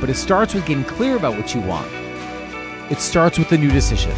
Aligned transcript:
but 0.00 0.10
it 0.10 0.14
starts 0.14 0.54
with 0.54 0.66
getting 0.66 0.84
clear 0.84 1.16
about 1.16 1.36
what 1.36 1.54
you 1.54 1.60
want. 1.60 1.90
It 2.90 3.00
starts 3.00 3.38
with 3.38 3.52
a 3.52 3.58
new 3.58 3.70
decision. 3.70 4.12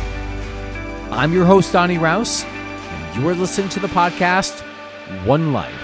I'm 1.10 1.32
your 1.32 1.44
host, 1.44 1.72
Donny 1.72 1.96
Raus, 1.96 2.44
and 2.44 3.22
you're 3.22 3.34
listening 3.34 3.68
to 3.70 3.80
the 3.80 3.88
podcast 3.88 4.60
One 5.26 5.52
Life. 5.52 5.74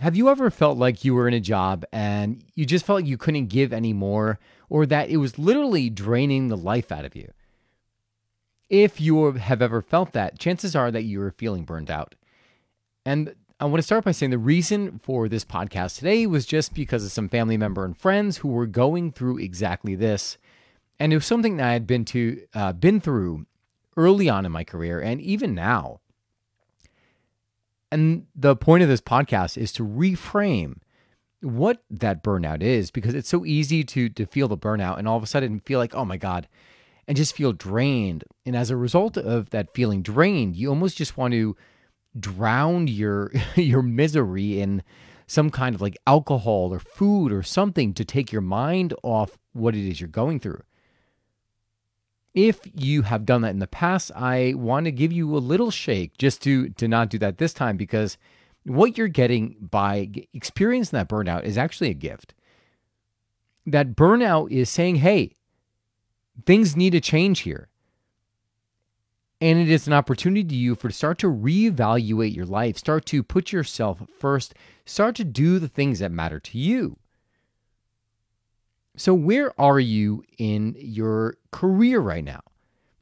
Have 0.00 0.14
you 0.14 0.28
ever 0.28 0.50
felt 0.50 0.78
like 0.78 1.04
you 1.04 1.14
were 1.14 1.26
in 1.26 1.34
a 1.34 1.40
job 1.40 1.84
and 1.92 2.44
you 2.54 2.64
just 2.64 2.86
felt 2.86 3.00
like 3.00 3.06
you 3.06 3.16
couldn't 3.16 3.46
give 3.46 3.72
any 3.72 3.92
more, 3.92 4.38
or 4.68 4.86
that 4.86 5.08
it 5.08 5.16
was 5.16 5.36
literally 5.36 5.90
draining 5.90 6.46
the 6.46 6.56
life 6.56 6.92
out 6.92 7.04
of 7.04 7.16
you? 7.16 7.32
If 8.68 9.00
you 9.00 9.32
have 9.32 9.62
ever 9.62 9.82
felt 9.82 10.12
that, 10.12 10.38
chances 10.38 10.74
are 10.74 10.90
that 10.90 11.02
you're 11.02 11.30
feeling 11.32 11.64
burned 11.64 11.90
out. 11.90 12.14
And 13.04 13.34
I 13.58 13.64
want 13.64 13.78
to 13.78 13.82
start 13.82 14.04
by 14.04 14.12
saying 14.12 14.30
the 14.30 14.38
reason 14.38 14.98
for 15.02 15.28
this 15.28 15.44
podcast 15.44 15.98
today 15.98 16.26
was 16.26 16.44
just 16.44 16.74
because 16.74 17.04
of 17.04 17.12
some 17.12 17.28
family 17.28 17.56
member 17.56 17.84
and 17.84 17.96
friends 17.96 18.38
who 18.38 18.48
were 18.48 18.66
going 18.66 19.12
through 19.12 19.38
exactly 19.38 19.94
this. 19.94 20.36
And 20.98 21.12
it 21.12 21.16
was 21.16 21.26
something 21.26 21.56
that 21.56 21.66
I 21.66 21.72
had 21.72 21.86
been 21.86 22.04
to 22.06 22.42
uh, 22.54 22.72
been 22.72 23.00
through 23.00 23.46
early 23.96 24.28
on 24.28 24.44
in 24.44 24.52
my 24.52 24.64
career 24.64 25.00
and 25.00 25.20
even 25.20 25.54
now. 25.54 26.00
And 27.90 28.26
the 28.34 28.56
point 28.56 28.82
of 28.82 28.88
this 28.88 29.00
podcast 29.00 29.56
is 29.56 29.72
to 29.72 29.86
reframe 29.86 30.78
what 31.40 31.82
that 31.88 32.24
burnout 32.24 32.62
is 32.62 32.90
because 32.90 33.14
it's 33.14 33.28
so 33.28 33.46
easy 33.46 33.84
to 33.84 34.08
to 34.08 34.26
feel 34.26 34.48
the 34.48 34.58
burnout 34.58 34.98
and 34.98 35.06
all 35.06 35.16
of 35.16 35.22
a 35.22 35.26
sudden 35.26 35.60
feel 35.60 35.78
like, 35.78 35.94
oh 35.94 36.04
my 36.04 36.16
God, 36.16 36.48
and 37.08 37.16
just 37.16 37.34
feel 37.34 37.52
drained. 37.52 38.24
And 38.44 38.56
as 38.56 38.70
a 38.70 38.76
result 38.76 39.16
of 39.16 39.50
that 39.50 39.74
feeling 39.74 40.02
drained, 40.02 40.56
you 40.56 40.68
almost 40.68 40.96
just 40.96 41.16
want 41.16 41.32
to 41.32 41.56
drown 42.18 42.88
your 42.88 43.32
your 43.54 43.82
misery 43.82 44.60
in 44.60 44.82
some 45.26 45.50
kind 45.50 45.74
of 45.74 45.80
like 45.80 45.96
alcohol 46.06 46.72
or 46.72 46.78
food 46.78 47.32
or 47.32 47.42
something 47.42 47.92
to 47.94 48.04
take 48.04 48.30
your 48.30 48.42
mind 48.42 48.94
off 49.02 49.38
what 49.52 49.74
it 49.74 49.88
is 49.88 50.00
you're 50.00 50.08
going 50.08 50.38
through. 50.38 50.62
If 52.32 52.60
you 52.74 53.02
have 53.02 53.24
done 53.24 53.40
that 53.42 53.50
in 53.50 53.60
the 53.60 53.66
past, 53.66 54.12
I 54.14 54.52
want 54.54 54.84
to 54.84 54.92
give 54.92 55.10
you 55.10 55.34
a 55.34 55.38
little 55.38 55.70
shake 55.70 56.18
just 56.18 56.42
to 56.42 56.68
to 56.70 56.86
not 56.88 57.10
do 57.10 57.18
that 57.18 57.38
this 57.38 57.54
time 57.54 57.76
because 57.76 58.18
what 58.64 58.98
you're 58.98 59.08
getting 59.08 59.56
by 59.60 60.10
experiencing 60.34 60.96
that 60.96 61.08
burnout 61.08 61.44
is 61.44 61.56
actually 61.56 61.90
a 61.90 61.94
gift. 61.94 62.34
That 63.64 63.96
burnout 63.96 64.50
is 64.50 64.68
saying, 64.68 64.96
"Hey, 64.96 65.32
things 66.44 66.76
need 66.76 66.90
to 66.90 67.00
change 67.00 67.40
here. 67.40 67.68
And 69.40 69.58
it 69.58 69.68
is 69.68 69.86
an 69.86 69.92
opportunity 69.92 70.44
to 70.44 70.54
you 70.54 70.74
for 70.74 70.88
to 70.88 70.94
start 70.94 71.18
to 71.18 71.26
reevaluate 71.26 72.34
your 72.34 72.46
life, 72.46 72.78
start 72.78 73.04
to 73.06 73.22
put 73.22 73.52
yourself 73.52 74.02
first, 74.18 74.54
start 74.86 75.14
to 75.16 75.24
do 75.24 75.58
the 75.58 75.68
things 75.68 75.98
that 75.98 76.10
matter 76.10 76.40
to 76.40 76.58
you. 76.58 76.98
So, 78.96 79.12
where 79.12 79.58
are 79.60 79.78
you 79.78 80.24
in 80.38 80.74
your 80.78 81.36
career 81.50 82.00
right 82.00 82.24
now? 82.24 82.40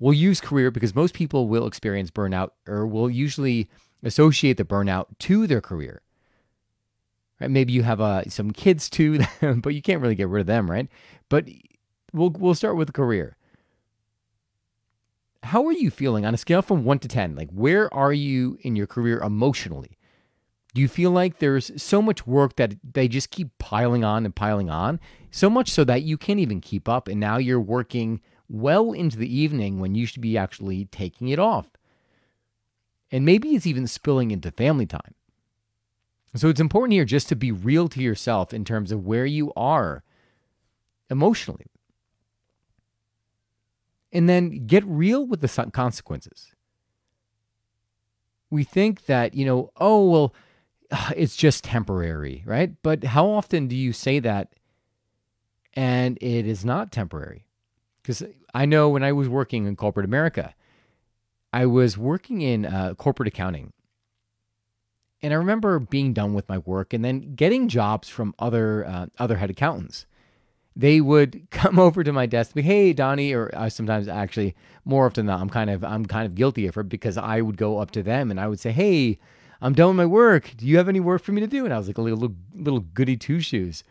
We'll 0.01 0.13
use 0.13 0.41
career 0.41 0.73
because 0.73 0.95
most 0.95 1.15
people 1.15 1.47
will 1.47 1.69
experience 1.69 2.11
burnout 2.11 2.51
or 2.67 2.85
will 2.85 3.09
usually 3.09 3.69
associate 4.03 4.57
the 4.57 4.65
burnout 4.65 5.07
to 5.21 5.47
their 5.47 5.61
career. 5.61 6.03
Right? 7.41 7.51
Maybe 7.51 7.73
you 7.73 7.85
have 7.85 8.01
uh, 8.01 8.29
some 8.29 8.51
kids 8.51 8.91
too, 8.91 9.21
but 9.41 9.75
you 9.75 9.83
can't 9.83 10.03
really 10.03 10.17
get 10.17 10.29
rid 10.29 10.41
of 10.41 10.47
them, 10.47 10.69
right? 10.69 10.89
But 11.29 11.49
we'll 12.15 12.31
we'll 12.31 12.55
start 12.55 12.77
with 12.77 12.93
career. 12.93 13.37
How 15.43 15.67
are 15.67 15.73
you 15.73 15.91
feeling 15.91 16.25
on 16.25 16.33
a 16.33 16.39
scale 16.39 16.63
from 16.63 16.85
1 16.85 17.01
to 17.01 17.09
10? 17.09 17.37
Like 17.37 17.51
where 17.51 17.93
are 17.93 18.13
you 18.13 18.57
in 18.63 18.77
your 18.77 18.87
career 18.87 19.21
emotionally? 19.21 19.99
Do 20.73 20.81
you 20.81 20.89
feel 20.89 21.11
like 21.11 21.39
there's 21.39 21.71
so 21.81 22.01
much 22.01 22.27
work 22.27 22.57
that 22.57 22.75
they 22.95 23.07
just 23.07 23.31
keep 23.31 23.57
piling 23.59 24.03
on 24.03 24.25
and 24.25 24.35
piling 24.35 24.71
on, 24.71 24.99
so 25.31 25.51
much 25.51 25.71
so 25.71 25.85
that 25.85 26.03
you 26.03 26.17
can't 26.17 26.41
even 26.41 26.61
keep 26.61 26.89
up 26.89 27.07
and 27.07 27.21
now 27.21 27.37
you're 27.37 27.61
working 27.61 28.21
well 28.49 28.93
into 28.93 29.17
the 29.17 29.33
evening 29.33 29.79
when 29.79 29.95
you 29.95 30.07
should 30.07 30.23
be 30.23 30.39
actually 30.39 30.87
taking 30.87 31.29
it 31.29 31.39
off? 31.39 31.67
And 33.13 33.25
maybe 33.25 33.51
it's 33.51 33.67
even 33.67 33.87
spilling 33.87 34.31
into 34.33 34.51
family 34.51 34.87
time. 34.87 35.15
So 36.35 36.49
it's 36.49 36.61
important 36.61 36.95
here 36.95 37.05
just 37.05 37.29
to 37.29 37.37
be 37.37 37.53
real 37.53 37.89
to 37.91 38.03
yourself 38.03 38.53
in 38.53 38.65
terms 38.65 38.91
of 38.91 39.07
where 39.07 39.27
you 39.27 39.53
are 39.55 40.03
emotionally 41.09 41.67
and 44.15 44.29
then 44.29 44.67
get 44.67 44.85
real 44.87 45.27
with 45.27 45.41
the 45.41 45.71
consequences. 45.73 46.53
We 48.49 48.63
think 48.63 49.07
that, 49.07 49.35
you 49.35 49.45
know, 49.45 49.73
oh, 49.77 50.09
well, 50.09 50.35
it's 51.17 51.37
just 51.37 51.65
temporary, 51.65 52.45
right? 52.47 52.73
But 52.83 53.03
how 53.03 53.29
often 53.29 53.67
do 53.67 53.75
you 53.77 53.93
say 53.93 54.21
that 54.21 54.55
and 55.75 56.17
it 56.21 56.47
is 56.47 56.65
not 56.65 56.93
temporary? 56.93 57.47
Because 58.01 58.23
I 58.55 58.65
know 58.65 58.89
when 58.89 59.03
I 59.03 59.13
was 59.13 59.29
working 59.29 59.67
in 59.67 59.75
corporate 59.75 60.07
America, 60.07 60.55
I 61.53 61.67
was 61.67 61.99
working 61.99 62.41
in 62.41 62.65
uh, 62.65 62.95
corporate 62.95 63.29
accounting. 63.29 63.73
And 65.23 65.33
I 65.33 65.37
remember 65.37 65.79
being 65.79 66.13
done 66.13 66.35
with 66.35 66.49
my 66.49 66.59
work 66.59 66.93
and 66.93 67.05
then 67.05 67.35
getting 67.35 67.69
jobs 67.69 68.09
from 68.11 68.35
other 68.39 68.87
uh, 68.87 69.07
other 69.19 69.39
head 69.39 69.49
accountants 69.51 70.07
they 70.77 71.01
would 71.01 71.47
come 71.51 71.79
over 71.79 72.03
to 72.05 72.13
my 72.13 72.27
desk 72.27 72.55
be, 72.55 72.63
hey, 72.63 72.93
Donny, 72.93 73.33
or 73.33 73.51
uh, 73.55 73.69
sometimes 73.69 74.09
actually 74.09 74.55
more 74.85 75.07
often 75.07 75.27
than 75.27 75.35
not, 75.35 75.41
I'm 75.41 75.51
kind 75.51 75.71
of 75.71 75.85
I'm 75.85 76.05
kind 76.05 76.27
of 76.27 76.35
guilty 76.35 76.67
of 76.67 76.77
it 76.77 76.89
because 76.89 77.17
I 77.17 77.41
would 77.41 77.57
go 77.57 77.79
up 77.79 77.91
to 77.93 78.03
them 78.03 78.31
and 78.31 78.41
I 78.41 78.49
would 78.49 78.61
say, 78.61 78.73
hey, 78.73 79.19
I'm 79.61 79.73
done 79.73 79.89
with 79.89 79.97
my 79.97 80.07
work. 80.07 80.53
Do 80.57 80.67
you 80.67 80.77
have 80.77 80.89
any 80.89 81.01
work 81.01 81.23
for 81.23 81.33
me 81.33 81.41
to 81.41 81.47
do? 81.47 81.65
And 81.65 81.73
I 81.73 81.79
was 81.79 81.87
like 81.87 81.99
a 81.99 82.03
little 82.03 82.35
little 82.55 82.81
goody 82.81 83.17
two 83.17 83.41
shoes. 83.41 83.85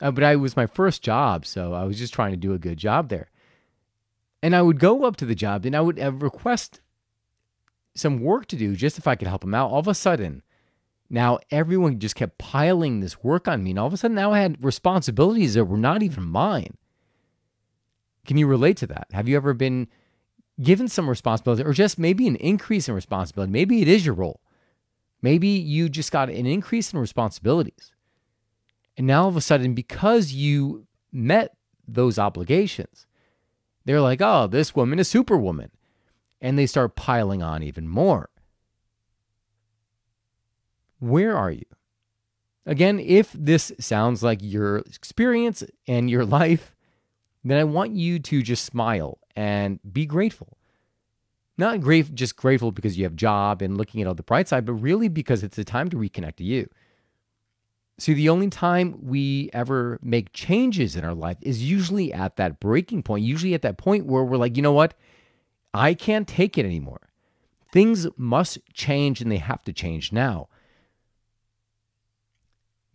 Uh, 0.00 0.10
but 0.10 0.24
I 0.24 0.36
was 0.36 0.56
my 0.56 0.66
first 0.66 1.02
job, 1.02 1.46
so 1.46 1.72
I 1.72 1.84
was 1.84 1.98
just 1.98 2.12
trying 2.12 2.32
to 2.32 2.36
do 2.36 2.52
a 2.52 2.58
good 2.58 2.76
job 2.76 3.08
there. 3.08 3.30
And 4.42 4.54
I 4.54 4.60
would 4.60 4.78
go 4.78 5.04
up 5.04 5.16
to 5.16 5.24
the 5.24 5.34
job 5.34 5.64
and 5.64 5.74
I 5.74 5.80
would 5.80 5.98
uh, 5.98 6.12
request 6.12 6.80
some 7.94 8.20
work 8.20 8.46
to 8.48 8.56
do 8.56 8.76
just 8.76 8.98
if 8.98 9.06
I 9.06 9.14
could 9.14 9.28
help 9.28 9.40
them 9.40 9.54
out. 9.54 9.70
All 9.70 9.78
of 9.78 9.88
a 9.88 9.94
sudden, 9.94 10.42
now 11.08 11.38
everyone 11.50 11.98
just 11.98 12.16
kept 12.16 12.38
piling 12.38 13.00
this 13.00 13.22
work 13.22 13.46
on 13.48 13.62
me. 13.62 13.70
And 13.70 13.78
all 13.78 13.86
of 13.86 13.92
a 13.92 13.96
sudden 13.96 14.14
now 14.14 14.32
I 14.32 14.40
had 14.40 14.62
responsibilities 14.64 15.54
that 15.54 15.64
were 15.64 15.76
not 15.76 16.02
even 16.02 16.24
mine. 16.24 16.76
Can 18.26 18.36
you 18.36 18.46
relate 18.46 18.76
to 18.78 18.86
that? 18.88 19.06
Have 19.12 19.28
you 19.28 19.36
ever 19.36 19.54
been 19.54 19.88
given 20.60 20.88
some 20.88 21.08
responsibility 21.08 21.62
or 21.62 21.72
just 21.72 21.98
maybe 21.98 22.26
an 22.26 22.36
increase 22.36 22.88
in 22.88 22.94
responsibility? 22.94 23.52
Maybe 23.52 23.82
it 23.82 23.88
is 23.88 24.04
your 24.04 24.14
role. 24.14 24.40
Maybe 25.22 25.48
you 25.48 25.88
just 25.88 26.12
got 26.12 26.28
an 26.28 26.46
increase 26.46 26.92
in 26.92 26.98
responsibilities. 26.98 27.92
And 28.96 29.06
now 29.06 29.24
all 29.24 29.28
of 29.28 29.36
a 29.36 29.40
sudden, 29.40 29.74
because 29.74 30.32
you 30.32 30.86
met 31.12 31.54
those 31.86 32.18
obligations, 32.18 33.06
they're 33.84 34.00
like, 34.00 34.20
oh, 34.20 34.46
this 34.46 34.74
woman 34.74 34.98
is 34.98 35.08
superwoman. 35.08 35.70
And 36.40 36.58
they 36.58 36.66
start 36.66 36.96
piling 36.96 37.42
on 37.42 37.62
even 37.62 37.88
more. 37.88 38.28
Where 40.98 41.36
are 41.36 41.50
you? 41.50 41.64
Again, 42.64 42.98
if 42.98 43.32
this 43.32 43.72
sounds 43.78 44.22
like 44.22 44.40
your 44.42 44.78
experience 44.78 45.62
and 45.86 46.10
your 46.10 46.24
life, 46.40 46.74
then 47.44 47.58
I 47.58 47.64
want 47.64 47.92
you 47.92 48.18
to 48.18 48.42
just 48.42 48.64
smile 48.64 49.18
and 49.36 49.78
be 49.92 50.06
grateful. 50.06 50.58
Not 51.58 51.80
great, 51.80 52.14
just 52.14 52.36
grateful 52.36 52.72
because 52.72 52.98
you 52.98 53.04
have 53.04 53.16
job 53.16 53.62
and 53.62 53.78
looking 53.78 54.02
at 54.02 54.08
all 54.08 54.14
the 54.14 54.22
bright 54.22 54.48
side, 54.48 54.66
but 54.66 54.74
really 54.74 55.08
because 55.08 55.42
it's 55.42 55.56
a 55.56 55.64
time 55.64 55.88
to 55.90 55.96
reconnect 55.96 56.36
to 56.36 56.44
you. 56.44 56.68
See, 57.98 58.12
the 58.12 58.28
only 58.28 58.50
time 58.50 58.98
we 59.00 59.48
ever 59.54 59.98
make 60.02 60.34
changes 60.34 60.96
in 60.96 61.04
our 61.04 61.14
life 61.14 61.38
is 61.40 61.62
usually 61.62 62.12
at 62.12 62.36
that 62.36 62.60
breaking 62.60 63.02
point, 63.02 63.24
usually 63.24 63.54
at 63.54 63.62
that 63.62 63.78
point 63.78 64.04
where 64.04 64.22
we're 64.22 64.36
like, 64.36 64.56
you 64.56 64.62
know 64.62 64.72
what? 64.72 64.92
I 65.72 65.94
can't 65.94 66.28
take 66.28 66.58
it 66.58 66.66
anymore. 66.66 67.08
Things 67.72 68.06
must 68.18 68.58
change 68.74 69.22
and 69.22 69.32
they 69.32 69.38
have 69.38 69.62
to 69.64 69.72
change 69.72 70.12
now. 70.12 70.48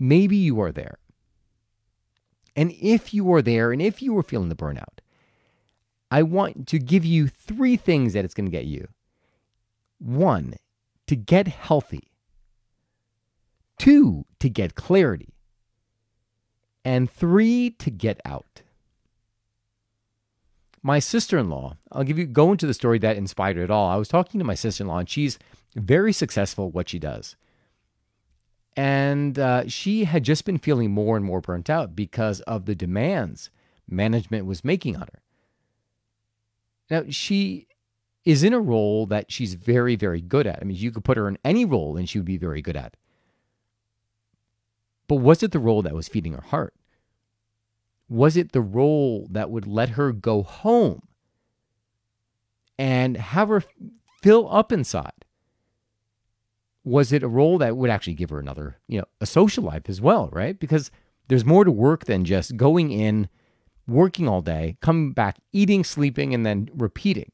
Maybe 0.01 0.35
you 0.35 0.59
are 0.59 0.71
there. 0.71 0.97
And 2.55 2.71
if 2.81 3.13
you 3.13 3.31
are 3.33 3.41
there 3.43 3.71
and 3.71 3.79
if 3.79 4.01
you 4.01 4.17
are 4.17 4.23
feeling 4.23 4.49
the 4.49 4.55
burnout, 4.55 4.97
I 6.09 6.23
want 6.23 6.67
to 6.69 6.79
give 6.79 7.05
you 7.05 7.27
three 7.27 7.77
things 7.77 8.13
that 8.13 8.25
it's 8.25 8.33
going 8.33 8.47
to 8.47 8.51
get 8.51 8.65
you. 8.65 8.87
One, 9.99 10.55
to 11.05 11.15
get 11.15 11.47
healthy. 11.47 12.11
Two, 13.77 14.25
to 14.39 14.49
get 14.49 14.73
clarity. 14.73 15.35
And 16.83 17.07
three, 17.09 17.69
to 17.69 17.91
get 17.91 18.19
out. 18.25 18.63
My 20.81 20.97
sister 20.97 21.37
in 21.37 21.51
law, 21.51 21.77
I'll 21.91 22.03
give 22.03 22.17
you, 22.17 22.25
go 22.25 22.51
into 22.51 22.65
the 22.65 22.73
story 22.73 22.97
that 22.97 23.17
inspired 23.17 23.57
it 23.57 23.69
all. 23.69 23.87
I 23.87 23.97
was 23.97 24.07
talking 24.07 24.39
to 24.39 24.45
my 24.45 24.55
sister 24.55 24.83
in 24.83 24.87
law, 24.87 24.97
and 24.97 25.07
she's 25.07 25.37
very 25.75 26.11
successful 26.11 26.69
at 26.69 26.73
what 26.73 26.89
she 26.89 26.97
does. 26.97 27.35
And 28.75 29.37
uh, 29.37 29.67
she 29.67 30.05
had 30.05 30.23
just 30.23 30.45
been 30.45 30.57
feeling 30.57 30.91
more 30.91 31.17
and 31.17 31.25
more 31.25 31.41
burnt 31.41 31.69
out 31.69 31.95
because 31.95 32.39
of 32.41 32.65
the 32.65 32.75
demands 32.75 33.49
management 33.87 34.45
was 34.45 34.63
making 34.63 34.95
on 34.95 35.07
her. 35.13 35.21
Now, 36.89 37.03
she 37.09 37.67
is 38.23 38.43
in 38.43 38.53
a 38.53 38.59
role 38.59 39.05
that 39.07 39.31
she's 39.31 39.55
very, 39.55 39.95
very 39.95 40.21
good 40.21 40.47
at. 40.47 40.59
I 40.61 40.65
mean, 40.65 40.77
you 40.77 40.91
could 40.91 41.03
put 41.03 41.17
her 41.17 41.27
in 41.27 41.37
any 41.43 41.65
role 41.65 41.97
and 41.97 42.07
she 42.07 42.19
would 42.19 42.25
be 42.25 42.37
very 42.37 42.61
good 42.61 42.77
at. 42.77 42.95
But 45.07 45.15
was 45.15 45.43
it 45.43 45.51
the 45.51 45.59
role 45.59 45.81
that 45.81 45.93
was 45.93 46.07
feeding 46.07 46.33
her 46.33 46.41
heart? 46.41 46.73
Was 48.07 48.37
it 48.37 48.51
the 48.51 48.61
role 48.61 49.27
that 49.31 49.49
would 49.49 49.67
let 49.67 49.89
her 49.89 50.11
go 50.11 50.43
home 50.43 51.07
and 52.77 53.17
have 53.17 53.49
her 53.49 53.63
fill 54.21 54.53
up 54.53 54.71
inside? 54.71 55.25
Was 56.83 57.11
it 57.11 57.23
a 57.23 57.27
role 57.27 57.57
that 57.59 57.77
would 57.77 57.89
actually 57.89 58.13
give 58.13 58.29
her 58.29 58.39
another, 58.39 58.77
you 58.87 58.99
know, 58.99 59.05
a 59.19 59.25
social 59.25 59.63
life 59.63 59.87
as 59.87 60.01
well, 60.01 60.29
right? 60.31 60.59
Because 60.59 60.89
there's 61.27 61.45
more 61.45 61.63
to 61.63 61.71
work 61.71 62.05
than 62.05 62.25
just 62.25 62.57
going 62.57 62.91
in, 62.91 63.29
working 63.87 64.27
all 64.27 64.41
day, 64.41 64.77
coming 64.81 65.13
back, 65.13 65.37
eating, 65.51 65.83
sleeping, 65.83 66.33
and 66.33 66.45
then 66.45 66.69
repeating. 66.73 67.31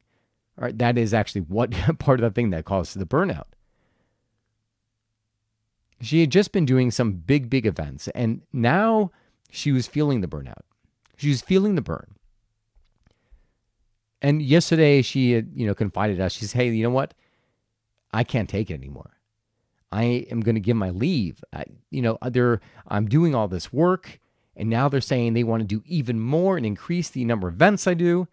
All 0.57 0.65
right, 0.65 0.77
that 0.77 0.97
is 0.97 1.13
actually 1.13 1.41
what 1.41 1.71
part 1.99 2.19
of 2.19 2.23
the 2.23 2.35
thing 2.35 2.49
that 2.49 2.65
causes 2.65 2.95
the 2.95 3.05
burnout. 3.05 3.45
She 6.01 6.21
had 6.21 6.31
just 6.31 6.51
been 6.51 6.65
doing 6.65 6.91
some 6.91 7.13
big, 7.13 7.49
big 7.49 7.65
events, 7.65 8.07
and 8.09 8.41
now 8.53 9.11
she 9.49 9.71
was 9.71 9.87
feeling 9.87 10.21
the 10.21 10.27
burnout. 10.27 10.61
She 11.15 11.29
was 11.29 11.41
feeling 11.41 11.75
the 11.75 11.81
burn. 11.81 12.15
And 14.21 14.41
yesterday 14.41 15.01
she 15.01 15.31
had, 15.31 15.51
you 15.53 15.65
know, 15.65 15.73
confided 15.73 16.19
us. 16.19 16.33
She 16.33 16.41
says, 16.41 16.53
Hey, 16.53 16.69
you 16.69 16.83
know 16.83 16.91
what? 16.91 17.13
I 18.11 18.23
can't 18.23 18.49
take 18.49 18.69
it 18.69 18.75
anymore. 18.75 19.16
I 19.91 20.25
am 20.29 20.41
going 20.41 20.55
to 20.55 20.61
give 20.61 20.75
my 20.75 20.89
leave. 20.89 21.43
I, 21.53 21.65
you 21.89 22.01
know, 22.01 22.17
uh, 22.21 22.29
they're, 22.29 22.59
I'm 22.87 23.07
doing 23.07 23.33
all 23.33 23.47
this 23.47 23.71
work, 23.71 24.19
and 24.55 24.69
now 24.69 24.89
they're 24.89 25.01
saying 25.01 25.33
they 25.33 25.43
want 25.43 25.61
to 25.61 25.67
do 25.67 25.81
even 25.85 26.19
more 26.19 26.57
and 26.57 26.65
increase 26.65 27.09
the 27.09 27.25
number 27.25 27.47
of 27.47 27.55
events 27.55 27.87
I 27.87 27.93
do. 27.93 28.27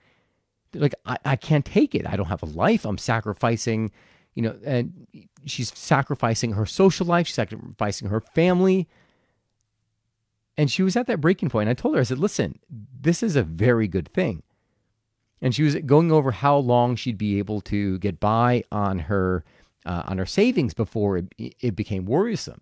They're 0.73 0.83
like, 0.83 0.95
I, 1.07 1.19
I 1.25 1.37
can't 1.37 1.65
take 1.65 1.95
it. 1.95 2.07
I 2.07 2.17
don't 2.17 2.27
have 2.27 2.43
a 2.43 2.47
life. 2.47 2.85
I'm 2.85 2.99
sacrificing, 2.99 3.93
you 4.35 4.43
know, 4.43 4.57
and 4.65 5.07
she's 5.47 5.77
sacrificing 5.79 6.53
her 6.53 6.67
social 6.67 7.07
life, 7.07 7.27
she's 7.27 7.37
sacrificing 7.37 8.09
her 8.09 8.21
family. 8.21 8.89
And 10.57 10.71
she 10.71 10.83
was 10.83 10.97
at 10.97 11.09
that 11.09 11.21
breaking 11.21 11.51
point. 11.51 11.69
I 11.69 11.75
told 11.75 11.95
her, 11.95 12.01
I 12.01 12.05
said, 12.05 12.21
listen, 12.21 12.61
this 12.71 13.25
is 13.25 13.35
a 13.35 13.43
very 13.43 13.89
good 13.89 14.09
thing. 14.09 14.45
And 15.41 15.55
she 15.55 15.65
was 15.65 15.75
going 15.75 16.13
over 16.13 16.31
how 16.31 16.57
long 16.57 16.95
she'd 16.97 17.19
be 17.19 17.39
able 17.39 17.61
to 17.63 17.99
get 17.99 18.21
by 18.21 18.63
on 18.71 19.01
her 19.01 19.45
uh, 19.87 20.03
on 20.07 20.19
her 20.19 20.27
savings 20.27 20.75
before 20.75 21.19
it, 21.19 21.27
it 21.39 21.77
became 21.77 22.05
worrisome. 22.05 22.61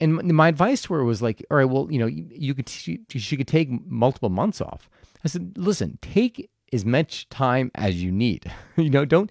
And 0.00 0.22
my 0.34 0.48
advice 0.48 0.82
to 0.82 0.94
her 0.94 1.04
was 1.04 1.22
like, 1.22 1.44
all 1.50 1.56
right, 1.56 1.64
well, 1.64 1.86
you 1.90 1.98
know, 1.98 2.06
you, 2.06 2.26
you 2.30 2.54
could 2.54 2.68
she, 2.68 3.00
she 3.08 3.36
could 3.36 3.48
take 3.48 3.70
multiple 3.86 4.28
months 4.28 4.60
off. 4.60 4.90
I 5.24 5.28
said, 5.28 5.54
listen, 5.56 5.98
take 6.02 6.50
as 6.72 6.84
much 6.84 7.28
time 7.28 7.70
as 7.74 8.02
you 8.02 8.10
need. 8.10 8.50
you 8.76 8.90
know, 8.90 9.04
don't 9.04 9.30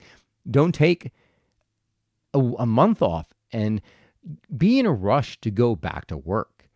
don't 0.49 0.73
take 0.73 1.11
a, 2.33 2.39
a 2.39 2.65
month 2.65 3.01
off 3.01 3.27
and 3.51 3.81
be 4.55 4.79
in 4.79 4.85
a 4.85 4.91
rush 4.91 5.39
to 5.41 5.51
go 5.51 5.75
back 5.75 6.07
to 6.07 6.17
work 6.17 6.69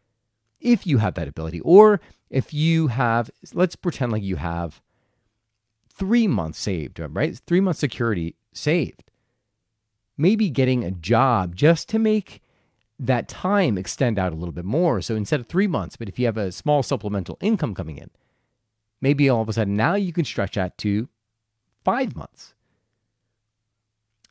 if 0.60 0.86
you 0.86 0.98
have 0.98 1.14
that 1.16 1.28
ability, 1.28 1.62
or 1.62 2.02
if 2.30 2.54
you 2.54 2.88
have, 2.88 3.30
let's 3.54 3.76
pretend 3.76 4.12
like 4.12 4.24
you 4.24 4.36
have 4.36 4.82
three 5.90 6.28
months 6.28 6.60
saved, 6.60 7.00
right? 7.00 7.40
Three 7.48 7.62
months 7.62 7.80
security 7.80 8.36
saved 8.54 9.07
maybe 10.18 10.50
getting 10.50 10.84
a 10.84 10.92
job 10.92 11.56
just 11.56 11.88
to 11.90 12.00
make 12.00 12.42
that 13.00 13.28
time 13.28 13.78
extend 13.78 14.18
out 14.18 14.34
a 14.34 14.36
little 14.36 14.54
bit 14.54 14.66
more. 14.66 15.02
So 15.02 15.16
instead 15.16 15.40
of 15.40 15.48
three 15.48 15.68
months, 15.68 15.96
but 15.96 16.10
if 16.10 16.18
you 16.18 16.26
have 16.26 16.38
a 16.38 16.52
small 16.52 16.82
supplemental 16.82 17.38
income 17.42 17.76
coming 17.76 17.98
in, 17.98 18.10
maybe 19.02 19.30
all 19.30 19.42
of 19.42 19.50
a 19.50 19.54
sudden 19.54 19.76
now 19.76 19.96
you 19.96 20.12
can 20.12 20.26
stretch 20.26 20.56
that 20.56 20.78
to 20.80 21.08
five 21.84 22.16
months. 22.16 22.56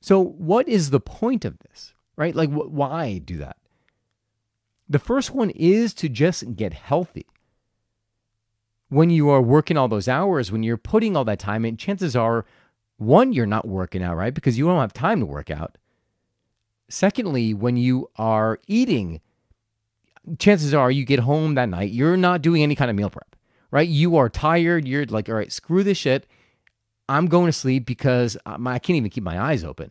So, 0.01 0.23
what 0.23 0.69
is 0.69 0.91
the 0.91 1.01
point 1.01 1.45
of 1.45 1.59
this, 1.59 1.95
right? 2.17 2.35
Like, 2.35 2.51
wh- 2.51 2.73
why 2.73 3.19
do 3.19 3.39
that? 3.39 3.57
The 4.89 4.99
first 4.99 5.33
one 5.33 5.51
is 5.51 5.95
to 5.95 6.09
just 6.09 6.55
get 6.55 6.75
healthy. 6.75 7.27
When 8.89 9.11
you 9.11 9.29
are 9.31 9.43
working 9.43 9.77
all 9.77 9.89
those 9.89 10.07
hours, 10.07 10.53
when 10.53 10.63
you're 10.63 10.77
putting 10.77 11.17
all 11.17 11.25
that 11.25 11.41
time 11.41 11.65
in, 11.65 11.77
chances 11.77 12.15
are 12.15 12.45
one, 12.99 13.33
you're 13.33 13.47
not 13.47 13.67
working 13.69 14.03
out, 14.03 14.17
right? 14.17 14.33
Because 14.33 14.57
you 14.57 14.67
don't 14.67 14.81
have 14.81 14.93
time 14.93 15.21
to 15.21 15.27
work 15.27 15.51
out. 15.51 15.77
Secondly, 16.89 17.53
when 17.53 17.77
you 17.77 18.09
are 18.17 18.59
eating, 18.67 19.21
chances 20.39 20.73
are 20.73 20.91
you 20.91 21.05
get 21.05 21.21
home 21.21 21.55
that 21.55 21.69
night, 21.69 21.91
you're 21.91 22.17
not 22.17 22.43
doing 22.43 22.63
any 22.63 22.75
kind 22.75 22.91
of 22.91 22.97
meal 22.97 23.11
prep, 23.11 23.37
right? 23.71 23.89
You 23.89 24.17
are 24.17 24.29
tired. 24.29 24.87
You're 24.87 25.05
like, 25.07 25.29
all 25.29 25.35
right, 25.35 25.53
screw 25.53 25.83
this 25.83 25.99
shit. 25.99 26.27
I'm 27.09 27.27
going 27.27 27.47
to 27.47 27.53
sleep 27.53 27.87
because 27.87 28.37
I 28.45 28.79
can't 28.79 28.97
even 28.97 29.11
keep 29.11 29.25
my 29.25 29.41
eyes 29.41 29.63
open. 29.63 29.91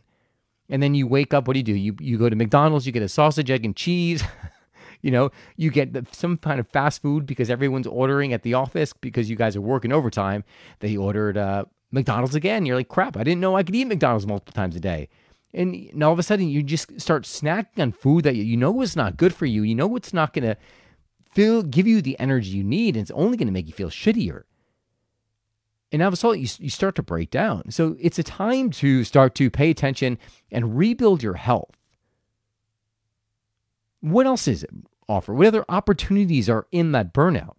And 0.68 0.82
then 0.82 0.94
you 0.94 1.06
wake 1.06 1.32
up. 1.32 1.46
What 1.46 1.54
do 1.54 1.60
you 1.60 1.64
do? 1.64 1.74
You 1.74 1.96
you 2.00 2.18
go 2.18 2.28
to 2.28 2.36
McDonald's. 2.36 2.86
You 2.86 2.92
get 2.92 3.02
a 3.02 3.08
sausage, 3.08 3.50
egg, 3.50 3.64
and 3.64 3.76
cheese. 3.76 4.22
you 5.00 5.10
know, 5.12 5.30
you 5.56 5.70
get 5.70 5.94
some 6.12 6.36
kind 6.36 6.58
of 6.58 6.68
fast 6.68 7.00
food 7.00 7.24
because 7.24 7.48
everyone's 7.48 7.86
ordering 7.86 8.32
at 8.32 8.42
the 8.42 8.54
office 8.54 8.92
because 8.92 9.30
you 9.30 9.36
guys 9.36 9.54
are 9.54 9.60
working 9.60 9.92
overtime. 9.92 10.42
They 10.80 10.96
ordered 10.96 11.38
uh, 11.38 11.66
McDonald's 11.90 12.34
again. 12.34 12.66
You're 12.66 12.76
like, 12.76 12.88
crap, 12.88 13.16
I 13.16 13.24
didn't 13.24 13.40
know 13.40 13.56
I 13.56 13.62
could 13.62 13.74
eat 13.74 13.86
McDonald's 13.86 14.26
multiple 14.26 14.52
times 14.52 14.76
a 14.76 14.80
day. 14.80 15.08
And, 15.54 16.02
all 16.02 16.12
of 16.12 16.18
a 16.18 16.22
sudden, 16.22 16.48
you 16.48 16.62
just 16.62 17.00
start 17.00 17.22
snacking 17.24 17.80
on 17.80 17.92
food 17.92 18.24
that 18.24 18.36
you 18.36 18.56
know 18.56 18.82
is 18.82 18.96
not 18.96 19.16
good 19.16 19.34
for 19.34 19.46
you. 19.46 19.62
You 19.62 19.74
know 19.74 19.96
it's 19.96 20.12
not 20.12 20.34
going 20.34 20.44
to 20.44 20.56
feel 21.30 21.62
give 21.62 21.86
you 21.86 22.02
the 22.02 22.18
energy 22.18 22.50
you 22.50 22.64
need, 22.64 22.96
and 22.96 23.02
it's 23.02 23.10
only 23.12 23.36
going 23.36 23.46
to 23.46 23.52
make 23.52 23.66
you 23.66 23.72
feel 23.72 23.90
shittier. 23.90 24.42
And 25.92 26.00
now 26.00 26.08
of 26.08 26.14
a 26.14 26.16
sudden, 26.16 26.40
you, 26.40 26.48
you 26.58 26.68
start 26.68 26.94
to 26.96 27.02
break 27.02 27.30
down. 27.30 27.70
So 27.70 27.96
it's 28.00 28.18
a 28.18 28.22
time 28.22 28.70
to 28.72 29.04
start 29.04 29.34
to 29.36 29.50
pay 29.50 29.70
attention 29.70 30.18
and 30.50 30.76
rebuild 30.76 31.22
your 31.22 31.34
health. 31.34 31.76
What 34.00 34.26
else 34.26 34.46
is 34.48 34.62
it 34.62 34.70
offer? 35.08 35.32
What 35.32 35.46
other 35.46 35.64
opportunities 35.68 36.50
are 36.50 36.66
in 36.70 36.92
that 36.92 37.14
burnout? 37.14 37.55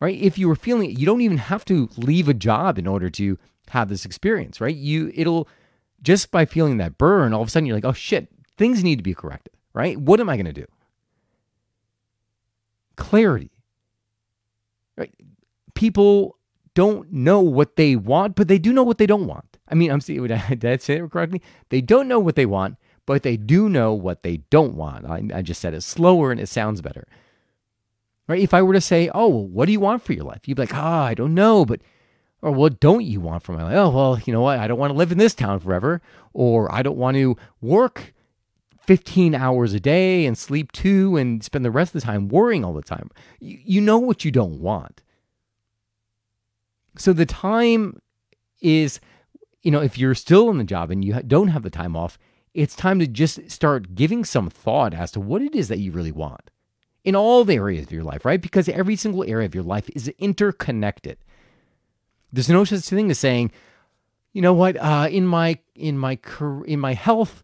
Right? 0.00 0.18
If 0.20 0.38
you 0.38 0.48
were 0.48 0.56
feeling 0.56 0.90
it, 0.90 0.98
you 0.98 1.06
don't 1.06 1.20
even 1.20 1.38
have 1.38 1.64
to 1.66 1.88
leave 1.96 2.28
a 2.28 2.34
job 2.34 2.78
in 2.78 2.86
order 2.86 3.10
to 3.10 3.38
have 3.68 3.88
this 3.88 4.04
experience, 4.04 4.60
right? 4.60 4.74
You 4.74 5.12
it'll 5.14 5.48
just 6.02 6.30
by 6.30 6.44
feeling 6.44 6.78
that 6.78 6.98
burn, 6.98 7.32
all 7.32 7.42
of 7.42 7.48
a 7.48 7.50
sudden 7.50 7.66
you're 7.66 7.76
like, 7.76 7.84
oh 7.84 7.92
shit, 7.92 8.28
things 8.56 8.82
need 8.82 8.96
to 8.96 9.02
be 9.02 9.14
corrected, 9.14 9.52
right? 9.74 9.98
What 9.98 10.20
am 10.20 10.28
I 10.28 10.36
going 10.36 10.46
to 10.46 10.52
do? 10.52 10.66
Clarity, 12.96 13.50
right? 14.96 15.14
People 15.74 16.36
don't 16.74 17.12
know 17.12 17.40
what 17.40 17.76
they 17.76 17.96
want, 17.96 18.36
but 18.36 18.48
they 18.48 18.58
do 18.58 18.72
know 18.72 18.82
what 18.82 18.98
they 18.98 19.06
don't 19.06 19.26
want. 19.26 19.58
I 19.68 19.74
mean, 19.74 19.90
I'm 19.90 20.00
seeing, 20.00 20.26
did 20.26 20.64
I 20.64 20.76
say 20.76 20.96
it 20.96 21.10
correctly? 21.10 21.42
They 21.68 21.80
don't 21.80 22.08
know 22.08 22.20
what 22.20 22.36
they 22.36 22.46
want, 22.46 22.76
but 23.06 23.22
they 23.22 23.36
do 23.36 23.68
know 23.68 23.92
what 23.92 24.22
they 24.22 24.38
don't 24.50 24.74
want. 24.74 25.06
I, 25.06 25.38
I 25.38 25.42
just 25.42 25.60
said 25.60 25.74
it 25.74 25.82
slower 25.82 26.30
and 26.30 26.40
it 26.40 26.48
sounds 26.48 26.80
better. 26.80 27.06
Right? 28.30 28.42
If 28.42 28.54
I 28.54 28.62
were 28.62 28.74
to 28.74 28.80
say, 28.80 29.10
"Oh, 29.12 29.26
well, 29.26 29.46
what 29.48 29.66
do 29.66 29.72
you 29.72 29.80
want 29.80 30.04
for 30.04 30.12
your 30.12 30.22
life?" 30.22 30.46
You'd 30.46 30.54
be 30.54 30.62
like, 30.62 30.74
"Ah, 30.74 31.02
oh, 31.02 31.06
I 31.06 31.14
don't 31.14 31.34
know, 31.34 31.64
but 31.64 31.80
or 32.40 32.52
what 32.52 32.78
don't 32.78 33.04
you 33.04 33.20
want 33.20 33.42
for 33.42 33.52
my 33.52 33.64
life? 33.64 33.74
Oh, 33.76 33.90
well, 33.90 34.20
you 34.24 34.32
know 34.32 34.40
what? 34.40 34.60
I 34.60 34.68
don't 34.68 34.78
want 34.78 34.92
to 34.92 34.96
live 34.96 35.10
in 35.10 35.18
this 35.18 35.34
town 35.34 35.58
forever, 35.58 36.00
or 36.32 36.72
I 36.72 36.82
don't 36.82 36.96
want 36.96 37.16
to 37.16 37.36
work 37.60 38.14
15 38.86 39.34
hours 39.34 39.74
a 39.74 39.80
day 39.80 40.26
and 40.26 40.38
sleep 40.38 40.70
two 40.70 41.16
and 41.16 41.42
spend 41.42 41.64
the 41.64 41.72
rest 41.72 41.92
of 41.92 42.02
the 42.02 42.06
time 42.06 42.28
worrying 42.28 42.64
all 42.64 42.72
the 42.72 42.82
time. 42.82 43.10
You, 43.40 43.58
you 43.64 43.80
know 43.80 43.98
what 43.98 44.24
you 44.24 44.30
don't 44.30 44.60
want. 44.60 45.02
So 46.96 47.12
the 47.12 47.26
time 47.26 48.00
is, 48.62 49.00
you 49.62 49.72
know, 49.72 49.82
if 49.82 49.98
you're 49.98 50.14
still 50.14 50.50
in 50.50 50.58
the 50.58 50.64
job 50.64 50.92
and 50.92 51.04
you 51.04 51.20
don't 51.22 51.48
have 51.48 51.64
the 51.64 51.68
time 51.68 51.96
off, 51.96 52.16
it's 52.54 52.76
time 52.76 53.00
to 53.00 53.08
just 53.08 53.50
start 53.50 53.96
giving 53.96 54.24
some 54.24 54.48
thought 54.50 54.94
as 54.94 55.10
to 55.12 55.20
what 55.20 55.42
it 55.42 55.56
is 55.56 55.66
that 55.66 55.78
you 55.78 55.90
really 55.90 56.12
want 56.12 56.50
in 57.04 57.16
all 57.16 57.44
the 57.44 57.54
areas 57.54 57.86
of 57.86 57.92
your 57.92 58.04
life, 58.04 58.24
right? 58.24 58.40
Because 58.40 58.68
every 58.68 58.96
single 58.96 59.24
area 59.24 59.46
of 59.46 59.54
your 59.54 59.64
life 59.64 59.88
is 59.94 60.08
interconnected. 60.18 61.18
There's 62.32 62.48
no 62.48 62.64
such 62.64 62.80
thing 62.80 63.10
as 63.10 63.18
saying, 63.18 63.52
you 64.32 64.42
know 64.42 64.52
what, 64.52 64.76
uh, 64.76 65.08
in 65.10 65.26
my 65.26 65.58
in 65.74 65.98
my 65.98 66.18
in 66.66 66.78
my 66.78 66.94
health, 66.94 67.42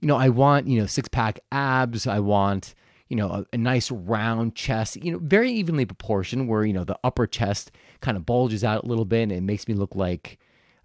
you 0.00 0.08
know, 0.08 0.16
I 0.16 0.28
want 0.28 0.68
you 0.68 0.80
know 0.80 0.86
six 0.86 1.08
pack 1.08 1.40
abs. 1.50 2.06
I 2.06 2.20
want 2.20 2.74
you 3.08 3.16
know 3.16 3.28
a, 3.28 3.46
a 3.52 3.56
nice 3.56 3.90
round 3.90 4.54
chest. 4.54 4.96
You 5.02 5.12
know, 5.12 5.18
very 5.20 5.50
evenly 5.50 5.84
proportioned, 5.84 6.48
where 6.48 6.64
you 6.64 6.72
know 6.72 6.84
the 6.84 6.98
upper 7.02 7.26
chest 7.26 7.72
kind 8.00 8.16
of 8.16 8.24
bulges 8.24 8.62
out 8.62 8.84
a 8.84 8.86
little 8.86 9.04
bit 9.04 9.22
and 9.22 9.32
it 9.32 9.42
makes 9.42 9.66
me 9.66 9.74
look 9.74 9.96
like 9.96 10.38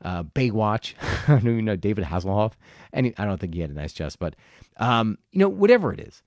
uh, 0.03 0.23
Baywatch. 0.23 0.93
I 1.27 1.39
don't 1.39 1.65
know 1.65 1.75
David 1.75 2.05
Hasselhoff. 2.05 2.53
And 2.93 3.13
I 3.17 3.25
don't 3.25 3.39
think 3.39 3.53
he 3.53 3.61
had 3.61 3.69
a 3.69 3.73
nice 3.73 3.93
chest, 3.93 4.19
but 4.19 4.35
um, 4.77 5.17
you 5.31 5.39
know, 5.39 5.49
whatever 5.49 5.93
it 5.93 5.99
is. 5.99 6.21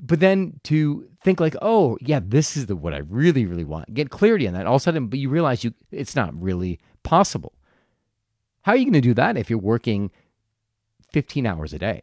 But 0.00 0.20
then 0.20 0.60
to 0.64 1.08
think 1.22 1.40
like, 1.40 1.56
oh 1.60 1.98
yeah, 2.00 2.20
this 2.22 2.56
is 2.56 2.66
the 2.66 2.76
what 2.76 2.94
I 2.94 2.98
really, 2.98 3.46
really 3.46 3.64
want. 3.64 3.92
Get 3.94 4.10
clarity 4.10 4.46
on 4.46 4.54
that. 4.54 4.66
All 4.66 4.76
of 4.76 4.82
a 4.82 4.84
sudden, 4.84 5.08
but 5.08 5.18
you 5.18 5.28
realize 5.28 5.64
you 5.64 5.74
it's 5.90 6.14
not 6.14 6.40
really 6.40 6.78
possible. 7.02 7.52
How 8.62 8.72
are 8.72 8.76
you 8.76 8.84
going 8.84 8.92
to 8.94 9.00
do 9.00 9.14
that 9.14 9.36
if 9.36 9.50
you're 9.50 9.58
working 9.58 10.10
15 11.12 11.46
hours 11.46 11.72
a 11.72 11.78
day? 11.78 12.02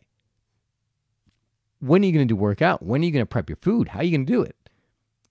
When 1.80 2.02
are 2.02 2.06
you 2.06 2.12
going 2.12 2.28
to 2.28 2.34
do 2.34 2.36
workout? 2.36 2.82
When 2.82 3.02
are 3.02 3.06
you 3.06 3.12
going 3.12 3.22
to 3.22 3.28
prep 3.28 3.50
your 3.50 3.58
food? 3.58 3.90
How 3.90 4.00
are 4.00 4.04
you 4.04 4.18
going 4.18 4.26
to 4.26 4.32
do 4.32 4.42
it? 4.42 4.56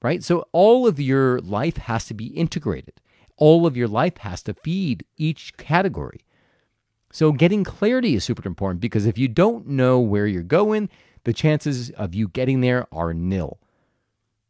Right? 0.00 0.22
So 0.22 0.46
all 0.52 0.86
of 0.86 1.00
your 1.00 1.40
life 1.40 1.76
has 1.76 2.04
to 2.06 2.14
be 2.14 2.26
integrated. 2.26 3.00
All 3.36 3.66
of 3.66 3.76
your 3.76 3.88
life 3.88 4.18
has 4.18 4.42
to 4.44 4.54
feed 4.54 5.04
each 5.16 5.56
category. 5.56 6.20
So 7.10 7.32
getting 7.32 7.64
clarity 7.64 8.14
is 8.14 8.24
super 8.24 8.46
important 8.46 8.80
because 8.80 9.06
if 9.06 9.18
you 9.18 9.28
don't 9.28 9.66
know 9.66 9.98
where 9.98 10.26
you're 10.26 10.42
going, 10.42 10.88
the 11.24 11.32
chances 11.32 11.90
of 11.90 12.14
you 12.14 12.28
getting 12.28 12.60
there 12.60 12.86
are 12.92 13.12
nil. 13.12 13.58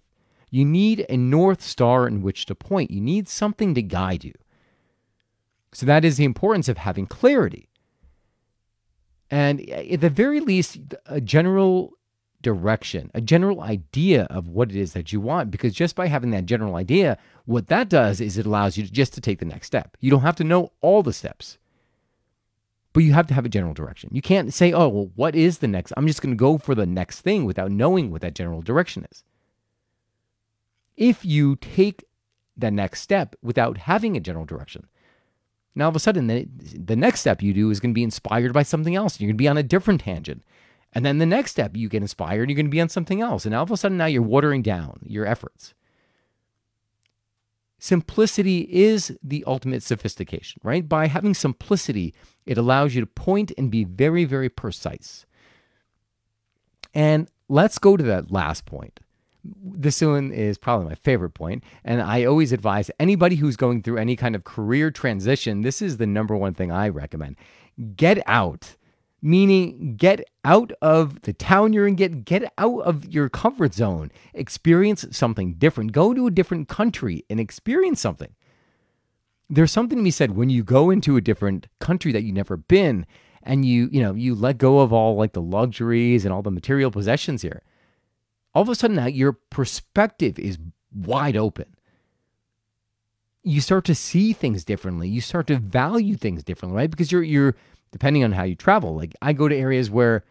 You 0.50 0.66
need 0.66 1.06
a 1.10 1.18
north 1.18 1.62
star 1.62 2.08
in 2.08 2.22
which 2.22 2.46
to 2.48 2.56
point. 2.56 2.92
You 2.92 3.02
need 3.02 3.28
something 3.28 3.76
to 3.76 3.82
guide 3.82 4.24
you. 4.24 4.34
So 5.72 5.86
that 5.86 6.06
is 6.06 6.18
the 6.18 6.26
importance 6.26 6.70
of 6.70 6.78
having 6.78 7.08
clarity. 7.08 7.70
And 9.32 9.68
at 9.70 10.02
the 10.02 10.12
very 10.12 10.40
least, 10.40 10.80
a 11.08 11.20
general 11.20 11.94
direction, 12.44 13.10
a 13.16 13.22
general 13.22 13.62
idea 13.62 14.26
of 14.30 14.48
what 14.48 14.70
it 14.70 14.76
is 14.76 14.94
that 14.94 15.12
you 15.12 15.20
want. 15.20 15.50
Because 15.50 15.74
just 15.74 15.96
by 15.96 16.08
having 16.08 16.30
that 16.32 16.46
general 16.46 16.76
idea, 16.76 17.18
what 17.46 17.68
that 17.68 17.90
does 17.90 18.22
is 18.22 18.38
it 18.38 18.46
allows 18.46 18.78
you 18.78 18.86
to 18.86 18.92
just 18.92 19.14
to 19.14 19.22
take 19.22 19.40
the 19.40 19.46
next 19.46 19.68
step. 19.68 19.98
You 20.00 20.12
don't 20.12 20.22
have 20.22 20.36
to 20.36 20.44
know 20.44 20.72
all 20.82 21.02
the 21.02 21.14
steps 21.14 21.58
but 22.94 23.04
you 23.04 23.14
have 23.14 23.28
to 23.28 23.34
have 23.34 23.46
a 23.46 23.50
general 23.50 23.74
direction. 23.74 24.12
You 24.14 24.22
can't 24.22 24.54
say, 24.54 24.72
oh, 24.72 24.88
well, 24.88 25.12
what 25.16 25.36
is 25.36 25.58
the 25.58 25.68
next? 25.68 25.92
I'm 25.98 26.08
just 26.08 26.22
going 26.22 26.34
to 26.34 26.40
go 26.40 26.60
for 26.60 26.76
the 26.76 26.86
next 26.86 27.22
thing 27.22 27.44
without 27.44 27.72
knowing 27.72 28.12
what 28.12 28.22
that 28.22 28.36
general 28.36 28.62
direction 28.62 29.06
is. 29.12 29.24
If 30.96 31.26
you 31.26 31.56
take 31.56 32.06
the 32.56 32.70
next 32.70 33.02
step 33.02 33.36
without 33.42 33.80
having 33.80 34.16
a 34.16 34.20
general 34.20 34.46
direction, 34.46 34.88
now 35.74 35.86
all 35.86 35.90
of 35.90 35.96
a 35.96 36.00
sudden, 36.00 36.28
the, 36.28 36.48
the 36.76 36.96
next 36.96 37.22
step 37.22 37.42
you 37.42 37.52
do 37.52 37.72
is 37.72 37.80
going 37.80 37.92
to 37.92 37.96
be 37.96 38.04
inspired 38.04 38.54
by 38.54 38.62
something 38.62 38.96
else. 38.96 39.20
You're 39.20 39.30
going 39.30 39.38
to 39.38 39.42
be 39.42 39.48
on 39.48 39.58
a 39.58 39.64
different 39.64 40.02
tangent. 40.02 40.44
And 40.94 41.06
then 41.06 41.18
the 41.18 41.26
next 41.26 41.52
step, 41.52 41.76
you 41.76 41.90
get 41.90 42.04
inspired, 42.04 42.50
you're 42.50 42.56
going 42.56 42.68
to 42.68 42.72
be 42.72 42.82
on 42.82 42.90
something 42.90 43.20
else. 43.20 43.46
And 43.46 43.54
all 43.54 43.64
of 43.64 43.72
a 43.72 43.78
sudden, 43.78 43.98
now 43.98 44.06
you're 44.06 44.22
watering 44.22 44.62
down 44.62 45.00
your 45.04 45.26
efforts. 45.26 45.74
Simplicity 47.80 48.62
is 48.72 49.18
the 49.22 49.44
ultimate 49.46 49.84
sophistication, 49.84 50.62
right? 50.64 50.88
By 50.88 51.08
having 51.08 51.34
simplicity, 51.34 52.14
it 52.46 52.58
allows 52.58 52.96
you 52.96 53.02
to 53.02 53.08
point 53.08 53.52
and 53.58 53.70
be 53.70 53.84
very, 53.84 54.24
very 54.24 54.48
precise. 54.48 55.26
And 56.94 57.28
let's 57.50 57.80
go 57.80 57.98
to 57.98 58.04
that 58.04 58.32
last 58.32 58.66
point. 58.66 59.00
This 59.44 60.00
one 60.00 60.32
is 60.32 60.58
probably 60.58 60.88
my 60.88 60.96
favorite 60.96 61.34
point, 61.34 61.64
and 61.84 62.02
I 62.02 62.24
always 62.24 62.54
advise 62.54 62.90
anybody 62.98 63.36
who's 63.36 63.58
going 63.58 63.82
through 63.84 63.98
any 63.98 64.16
kind 64.16 64.36
of 64.36 64.46
career 64.46 64.90
transition, 64.90 65.62
this 65.62 65.82
is 65.82 65.98
the 65.98 66.08
number 66.08 66.38
one 66.38 66.54
thing 66.54 66.72
I 66.72 66.88
recommend. 66.88 67.36
Get 67.98 68.24
out 68.26 68.78
meaning 69.24 69.96
get 69.96 70.22
out 70.44 70.74
of 70.82 71.22
the 71.22 71.32
town 71.32 71.72
you're 71.72 71.88
in, 71.88 71.96
get 71.96 72.26
get 72.26 72.52
out 72.58 72.82
of 72.82 73.06
your 73.06 73.30
comfort 73.30 73.74
zone, 73.74 74.12
experience 74.34 75.06
something 75.12 75.54
different, 75.54 75.94
go 75.94 76.14
to 76.14 76.28
a 76.28 76.32
different 76.32 76.68
country 76.68 77.24
and 77.30 77.40
experience 77.40 78.02
something. 78.02 78.36
There's 79.50 79.72
something 79.72 79.98
to 79.98 80.04
be 80.04 80.12
said 80.12 80.36
when 80.36 80.50
you 80.50 80.64
go 80.64 80.90
into 80.90 81.16
a 81.16 81.22
different 81.22 81.68
country 81.80 82.12
that 82.12 82.24
you've 82.24 82.36
never 82.36 82.58
been 82.58 83.06
and 83.42 83.66
you, 83.66 83.88
you 83.94 84.02
know, 84.02 84.14
you 84.14 84.36
let 84.36 84.58
go 84.58 84.80
of 84.80 84.92
all 84.92 85.16
like 85.16 85.32
the 85.32 85.42
luxuries 85.42 86.26
and 86.26 86.34
all 86.34 86.42
the 86.42 86.52
material 86.52 86.92
possessions 86.92 87.42
here. 87.42 87.64
All 88.54 88.62
of 88.62 88.70
a 88.70 88.76
sudden 88.76 88.98
now 88.98 89.06
your 89.06 89.32
perspective 89.32 90.38
is 90.38 90.58
wide 90.94 91.38
open. 91.38 91.78
You 93.42 93.62
start 93.62 93.86
to 93.86 93.96
see 93.96 94.34
things 94.34 94.66
differently. 94.66 95.08
You 95.08 95.22
start 95.22 95.48
to 95.48 95.58
value 95.58 96.16
things 96.16 96.44
differently, 96.44 96.78
right? 96.78 96.92
Because 96.92 97.12
you're 97.12 97.24
you're 97.24 97.56
depending 97.94 98.26
on 98.26 98.34
how 98.34 98.44
you 98.44 98.56
travel. 98.56 98.94
Like 98.94 99.16
I 99.22 99.32
go 99.32 99.48
to 99.48 99.56
areas 99.56 99.90
where 99.90 100.26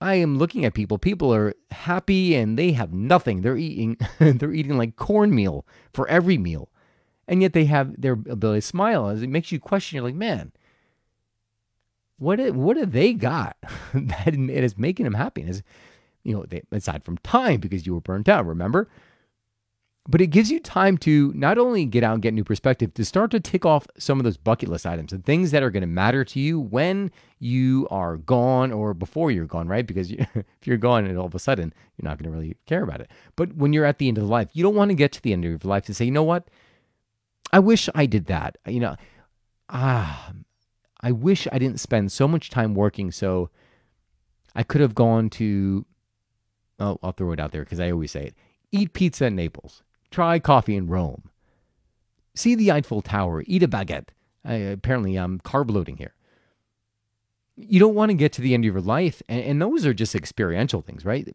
I 0.00 0.14
am 0.14 0.38
looking 0.38 0.64
at 0.64 0.72
people. 0.72 0.96
People 0.96 1.34
are 1.34 1.54
happy 1.72 2.34
and 2.34 2.58
they 2.58 2.72
have 2.72 2.94
nothing. 2.94 3.42
They're 3.42 3.58
eating 3.58 3.98
they're 4.18 4.54
eating 4.54 4.78
like 4.78 4.96
cornmeal 4.96 5.66
for 5.92 6.08
every 6.08 6.38
meal. 6.38 6.70
And 7.26 7.42
yet 7.42 7.52
they 7.52 7.66
have 7.66 8.00
their 8.00 8.14
ability 8.14 8.62
to 8.62 8.66
smile. 8.66 9.08
As 9.08 9.22
it 9.22 9.28
makes 9.28 9.52
you 9.52 9.60
question, 9.60 9.96
you're 9.96 10.04
like, 10.04 10.14
man, 10.14 10.52
what 12.16 12.38
what 12.54 12.76
do 12.76 12.86
they 12.86 13.12
got 13.12 13.56
that 13.92 14.34
is 14.34 14.78
making 14.78 15.04
them 15.04 15.14
happy? 15.14 15.42
And 15.42 15.62
you 16.22 16.34
know, 16.34 16.44
they, 16.48 16.62
aside 16.72 17.04
from 17.04 17.18
time 17.18 17.60
because 17.60 17.86
you 17.86 17.94
were 17.94 18.00
burnt 18.00 18.28
out, 18.28 18.46
remember? 18.46 18.88
But 20.10 20.22
it 20.22 20.28
gives 20.28 20.50
you 20.50 20.58
time 20.58 20.96
to 20.96 21.32
not 21.34 21.58
only 21.58 21.84
get 21.84 22.02
out 22.02 22.14
and 22.14 22.22
get 22.22 22.32
new 22.32 22.42
perspective, 22.42 22.94
to 22.94 23.04
start 23.04 23.30
to 23.30 23.40
tick 23.40 23.66
off 23.66 23.86
some 23.98 24.18
of 24.18 24.24
those 24.24 24.38
bucket 24.38 24.70
list 24.70 24.86
items 24.86 25.12
and 25.12 25.22
things 25.22 25.50
that 25.50 25.62
are 25.62 25.70
going 25.70 25.82
to 25.82 25.86
matter 25.86 26.24
to 26.24 26.40
you 26.40 26.58
when 26.58 27.10
you 27.38 27.86
are 27.90 28.16
gone 28.16 28.72
or 28.72 28.94
before 28.94 29.30
you're 29.30 29.44
gone, 29.44 29.68
right? 29.68 29.86
Because 29.86 30.10
you, 30.10 30.18
if 30.34 30.66
you're 30.66 30.78
gone 30.78 31.04
and 31.04 31.18
all 31.18 31.26
of 31.26 31.34
a 31.34 31.38
sudden 31.38 31.74
you're 31.96 32.08
not 32.08 32.16
going 32.18 32.30
to 32.32 32.36
really 32.36 32.56
care 32.64 32.82
about 32.82 33.02
it. 33.02 33.10
But 33.36 33.54
when 33.54 33.74
you're 33.74 33.84
at 33.84 33.98
the 33.98 34.08
end 34.08 34.16
of 34.16 34.24
life, 34.24 34.48
you 34.54 34.62
don't 34.62 34.74
want 34.74 34.90
to 34.90 34.94
get 34.94 35.12
to 35.12 35.22
the 35.22 35.34
end 35.34 35.44
of 35.44 35.50
your 35.50 35.60
life 35.62 35.86
and 35.86 35.94
say, 35.94 36.06
you 36.06 36.10
know 36.10 36.22
what? 36.22 36.48
I 37.52 37.58
wish 37.58 37.90
I 37.94 38.06
did 38.06 38.26
that. 38.26 38.56
You 38.66 38.80
know, 38.80 38.96
ah, 39.68 40.32
I 41.02 41.12
wish 41.12 41.46
I 41.52 41.58
didn't 41.58 41.80
spend 41.80 42.12
so 42.12 42.26
much 42.26 42.48
time 42.48 42.74
working 42.74 43.12
so 43.12 43.50
I 44.54 44.62
could 44.62 44.80
have 44.80 44.94
gone 44.94 45.28
to, 45.30 45.84
oh, 46.80 46.98
I'll 47.02 47.12
throw 47.12 47.32
it 47.32 47.40
out 47.40 47.52
there 47.52 47.64
because 47.64 47.78
I 47.78 47.90
always 47.90 48.10
say 48.10 48.24
it 48.28 48.34
eat 48.70 48.92
pizza 48.92 49.26
in 49.26 49.34
Naples 49.34 49.82
Try 50.10 50.38
coffee 50.38 50.76
in 50.76 50.86
Rome. 50.86 51.30
See 52.34 52.54
the 52.54 52.72
Eiffel 52.72 53.02
Tower. 53.02 53.44
Eat 53.46 53.62
a 53.62 53.68
baguette. 53.68 54.08
I, 54.44 54.54
apparently, 54.54 55.16
I'm 55.16 55.40
carb 55.40 55.70
loading 55.70 55.96
here. 55.96 56.14
you 57.58 57.80
don't 57.80 57.94
want 57.94 58.10
to 58.10 58.14
get 58.14 58.32
to 58.34 58.40
the 58.40 58.54
end 58.54 58.64
of 58.64 58.72
your 58.72 58.80
life. 58.80 59.20
And, 59.28 59.42
and 59.42 59.62
those 59.62 59.84
are 59.84 59.92
just 59.94 60.14
experiential 60.14 60.80
things, 60.80 61.04
right? 61.04 61.28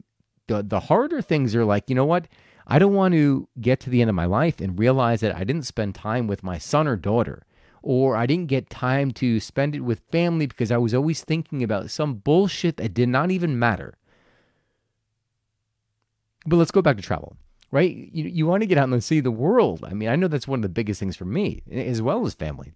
The, 0.47 0.63
the 0.63 0.79
harder 0.81 1.21
things 1.21 1.53
are 1.55 1.65
like, 1.65 1.89
you 1.89 1.95
know 1.95 2.05
what? 2.05 2.27
I 2.65 2.79
don't 2.79 2.93
want 2.93 3.13
to 3.13 3.47
get 3.59 3.81
to 3.81 3.89
the 3.89 4.01
end 4.01 4.09
of 4.09 4.15
my 4.15 4.25
life 4.25 4.61
and 4.61 4.79
realize 4.79 5.19
that 5.19 5.35
I 5.35 5.43
didn't 5.43 5.63
spend 5.63 5.95
time 5.95 6.27
with 6.27 6.43
my 6.43 6.57
son 6.57 6.87
or 6.87 6.95
daughter, 6.95 7.43
or 7.81 8.15
I 8.15 8.25
didn't 8.25 8.47
get 8.47 8.69
time 8.69 9.11
to 9.11 9.41
spend 9.41 9.75
it 9.75 9.81
with 9.81 10.01
family 10.11 10.45
because 10.45 10.71
I 10.71 10.77
was 10.77 10.93
always 10.93 11.23
thinking 11.23 11.61
about 11.61 11.91
some 11.91 12.15
bullshit 12.15 12.77
that 12.77 12.93
did 12.93 13.09
not 13.09 13.31
even 13.31 13.59
matter. 13.59 13.97
But 16.45 16.55
let's 16.55 16.71
go 16.71 16.81
back 16.81 16.95
to 16.95 17.03
travel, 17.03 17.35
right? 17.73 18.09
You, 18.13 18.25
you 18.25 18.45
want 18.45 18.61
to 18.61 18.67
get 18.67 18.77
out 18.77 18.89
and 18.89 19.03
see 19.03 19.19
the 19.19 19.31
world. 19.31 19.83
I 19.83 19.93
mean, 19.93 20.09
I 20.09 20.15
know 20.15 20.27
that's 20.27 20.47
one 20.47 20.59
of 20.59 20.63
the 20.63 20.69
biggest 20.69 20.99
things 20.99 21.15
for 21.15 21.25
me, 21.25 21.61
as 21.71 22.01
well 22.01 22.25
as 22.25 22.33
family. 22.33 22.73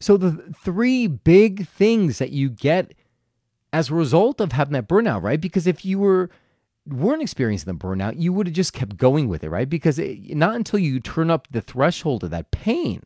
So, 0.00 0.16
the 0.16 0.54
three 0.64 1.06
big 1.06 1.66
things 1.66 2.18
that 2.18 2.30
you 2.30 2.48
get 2.48 2.94
as 3.72 3.90
a 3.90 3.94
result 3.94 4.40
of 4.40 4.52
having 4.52 4.72
that 4.72 4.88
burnout, 4.88 5.22
right? 5.22 5.40
Because 5.40 5.66
if 5.66 5.84
you 5.84 5.98
were 5.98 6.30
weren't 6.86 7.20
experiencing 7.20 7.70
the 7.70 7.78
burnout, 7.78 8.14
you 8.18 8.32
would 8.32 8.46
have 8.46 8.54
just 8.54 8.72
kept 8.72 8.96
going 8.96 9.28
with 9.28 9.44
it, 9.44 9.50
right? 9.50 9.68
Because 9.68 9.98
it, 9.98 10.34
not 10.34 10.54
until 10.54 10.78
you 10.78 11.00
turn 11.00 11.30
up 11.30 11.46
the 11.50 11.60
threshold 11.60 12.24
of 12.24 12.30
that 12.30 12.50
pain 12.50 13.02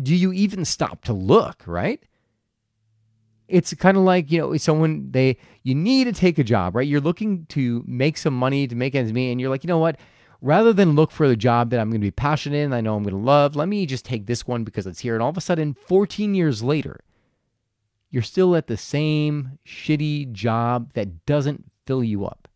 do 0.00 0.14
you 0.14 0.32
even 0.32 0.64
stop 0.64 1.02
to 1.04 1.12
look, 1.12 1.62
right? 1.66 2.02
It's 3.48 3.72
kind 3.74 3.96
of 3.96 4.02
like, 4.02 4.30
you 4.30 4.40
know, 4.40 4.56
someone 4.56 5.10
they 5.10 5.38
you 5.62 5.74
need 5.74 6.04
to 6.04 6.12
take 6.12 6.38
a 6.38 6.44
job, 6.44 6.74
right? 6.74 6.86
You're 6.86 7.00
looking 7.00 7.46
to 7.46 7.84
make 7.86 8.18
some 8.18 8.34
money 8.34 8.66
to 8.66 8.74
make 8.74 8.94
ends 8.94 9.12
meet 9.12 9.30
and 9.30 9.40
you're 9.40 9.50
like, 9.50 9.62
"You 9.62 9.68
know 9.68 9.78
what? 9.78 9.98
rather 10.40 10.72
than 10.72 10.94
look 10.94 11.10
for 11.10 11.28
the 11.28 11.36
job 11.36 11.70
that 11.70 11.80
I'm 11.80 11.90
going 11.90 12.00
to 12.00 12.06
be 12.06 12.10
passionate 12.10 12.58
in, 12.58 12.72
I 12.72 12.80
know 12.80 12.96
I'm 12.96 13.02
going 13.02 13.14
to 13.14 13.20
love, 13.20 13.56
let 13.56 13.68
me 13.68 13.86
just 13.86 14.04
take 14.04 14.26
this 14.26 14.46
one 14.46 14.64
because 14.64 14.86
it's 14.86 15.00
here. 15.00 15.14
And 15.14 15.22
all 15.22 15.30
of 15.30 15.36
a 15.36 15.40
sudden, 15.40 15.74
14 15.74 16.34
years 16.34 16.62
later, 16.62 17.00
you're 18.10 18.22
still 18.22 18.54
at 18.54 18.66
the 18.66 18.76
same 18.76 19.58
shitty 19.66 20.32
job 20.32 20.92
that 20.94 21.26
doesn't 21.26 21.70
fill 21.86 22.04
you 22.04 22.24
up. 22.24 22.48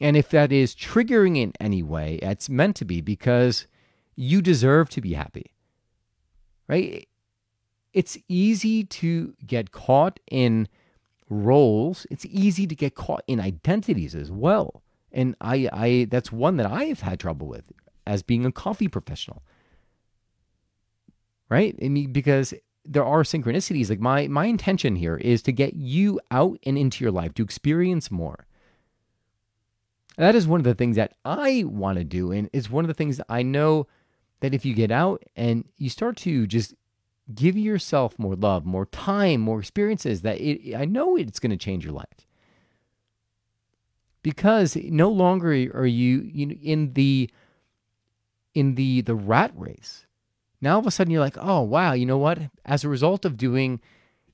And 0.00 0.16
if 0.16 0.30
that 0.30 0.50
is 0.50 0.74
triggering 0.74 1.36
in 1.36 1.52
any 1.60 1.82
way, 1.82 2.18
it's 2.22 2.48
meant 2.48 2.76
to 2.76 2.84
be 2.84 3.00
because 3.00 3.66
you 4.16 4.40
deserve 4.40 4.88
to 4.90 5.00
be 5.00 5.12
happy. 5.12 5.54
Right? 6.66 7.06
It's 7.92 8.16
easy 8.28 8.84
to 8.84 9.34
get 9.46 9.72
caught 9.72 10.20
in 10.30 10.68
roles, 11.28 12.06
it's 12.10 12.26
easy 12.26 12.66
to 12.66 12.74
get 12.74 12.94
caught 12.94 13.22
in 13.26 13.40
identities 13.40 14.14
as 14.14 14.30
well. 14.30 14.82
And 15.12 15.34
I, 15.40 15.68
I 15.72 16.06
that's 16.10 16.30
one 16.30 16.56
that 16.56 16.70
I've 16.70 17.00
had 17.00 17.18
trouble 17.18 17.48
with 17.48 17.72
as 18.06 18.22
being 18.22 18.46
a 18.46 18.52
coffee 18.52 18.88
professional. 18.88 19.42
Right? 21.48 21.76
I 21.82 21.88
mean, 21.88 22.12
because 22.12 22.54
there 22.84 23.04
are 23.04 23.22
synchronicities. 23.22 23.90
Like 23.90 24.00
my 24.00 24.28
my 24.28 24.46
intention 24.46 24.96
here 24.96 25.16
is 25.16 25.42
to 25.42 25.52
get 25.52 25.74
you 25.74 26.20
out 26.30 26.58
and 26.64 26.78
into 26.78 27.04
your 27.04 27.12
life 27.12 27.34
to 27.34 27.42
experience 27.42 28.10
more. 28.10 28.46
That 30.16 30.34
is 30.34 30.46
one 30.46 30.60
of 30.60 30.64
the 30.64 30.74
things 30.74 30.96
that 30.96 31.14
I 31.24 31.64
want 31.66 31.98
to 31.98 32.04
do, 32.04 32.32
and 32.32 32.50
it's 32.52 32.70
one 32.70 32.84
of 32.84 32.88
the 32.88 32.94
things 32.94 33.20
I 33.28 33.42
know 33.42 33.86
that 34.40 34.54
if 34.54 34.64
you 34.64 34.74
get 34.74 34.90
out 34.90 35.22
and 35.36 35.64
you 35.76 35.88
start 35.88 36.16
to 36.18 36.46
just 36.46 36.74
give 37.34 37.56
yourself 37.56 38.18
more 38.18 38.34
love, 38.34 38.64
more 38.64 38.86
time, 38.86 39.40
more 39.40 39.60
experiences, 39.60 40.22
that 40.22 40.40
it, 40.40 40.74
I 40.74 40.84
know 40.84 41.16
it's 41.16 41.40
going 41.40 41.50
to 41.50 41.56
change 41.56 41.84
your 41.84 41.94
life 41.94 42.26
because 44.22 44.76
no 44.76 45.10
longer 45.10 45.50
are 45.50 45.86
you, 45.86 46.20
you 46.32 46.58
in 46.62 46.92
the 46.92 47.30
in 48.54 48.74
the 48.74 49.00
the 49.02 49.14
rat 49.14 49.52
race. 49.54 50.06
Now 50.60 50.74
all 50.74 50.80
of 50.80 50.86
a 50.86 50.90
sudden 50.90 51.12
you're 51.12 51.20
like, 51.20 51.38
oh 51.40 51.62
wow, 51.62 51.92
you 51.92 52.06
know 52.06 52.18
what? 52.18 52.38
As 52.64 52.84
a 52.84 52.88
result 52.88 53.24
of 53.24 53.36
doing, 53.36 53.80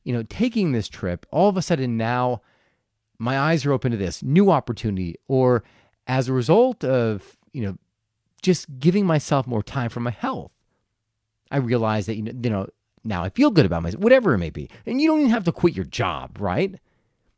you 0.04 0.12
know, 0.12 0.22
taking 0.24 0.72
this 0.72 0.88
trip, 0.88 1.26
all 1.30 1.48
of 1.48 1.56
a 1.56 1.62
sudden 1.62 1.96
now 1.96 2.42
my 3.18 3.38
eyes 3.38 3.64
are 3.64 3.72
open 3.72 3.92
to 3.92 3.98
this 3.98 4.22
new 4.22 4.50
opportunity, 4.50 5.16
or 5.28 5.62
as 6.06 6.28
a 6.28 6.32
result 6.32 6.84
of 6.84 7.36
you 7.52 7.62
know 7.62 7.76
just 8.42 8.78
giving 8.78 9.06
myself 9.06 9.46
more 9.46 9.62
time 9.62 9.90
for 9.90 10.00
my 10.00 10.10
health, 10.10 10.52
I 11.50 11.58
realize 11.58 12.06
that 12.06 12.16
you 12.16 12.22
know, 12.22 12.32
you 12.42 12.50
know 12.50 12.66
now 13.06 13.24
I 13.24 13.28
feel 13.30 13.50
good 13.50 13.66
about 13.66 13.82
myself, 13.82 14.02
whatever 14.02 14.34
it 14.34 14.38
may 14.38 14.50
be, 14.50 14.68
and 14.84 15.00
you 15.00 15.08
don't 15.08 15.20
even 15.20 15.30
have 15.30 15.44
to 15.44 15.52
quit 15.52 15.74
your 15.74 15.84
job, 15.84 16.38
right? 16.40 16.74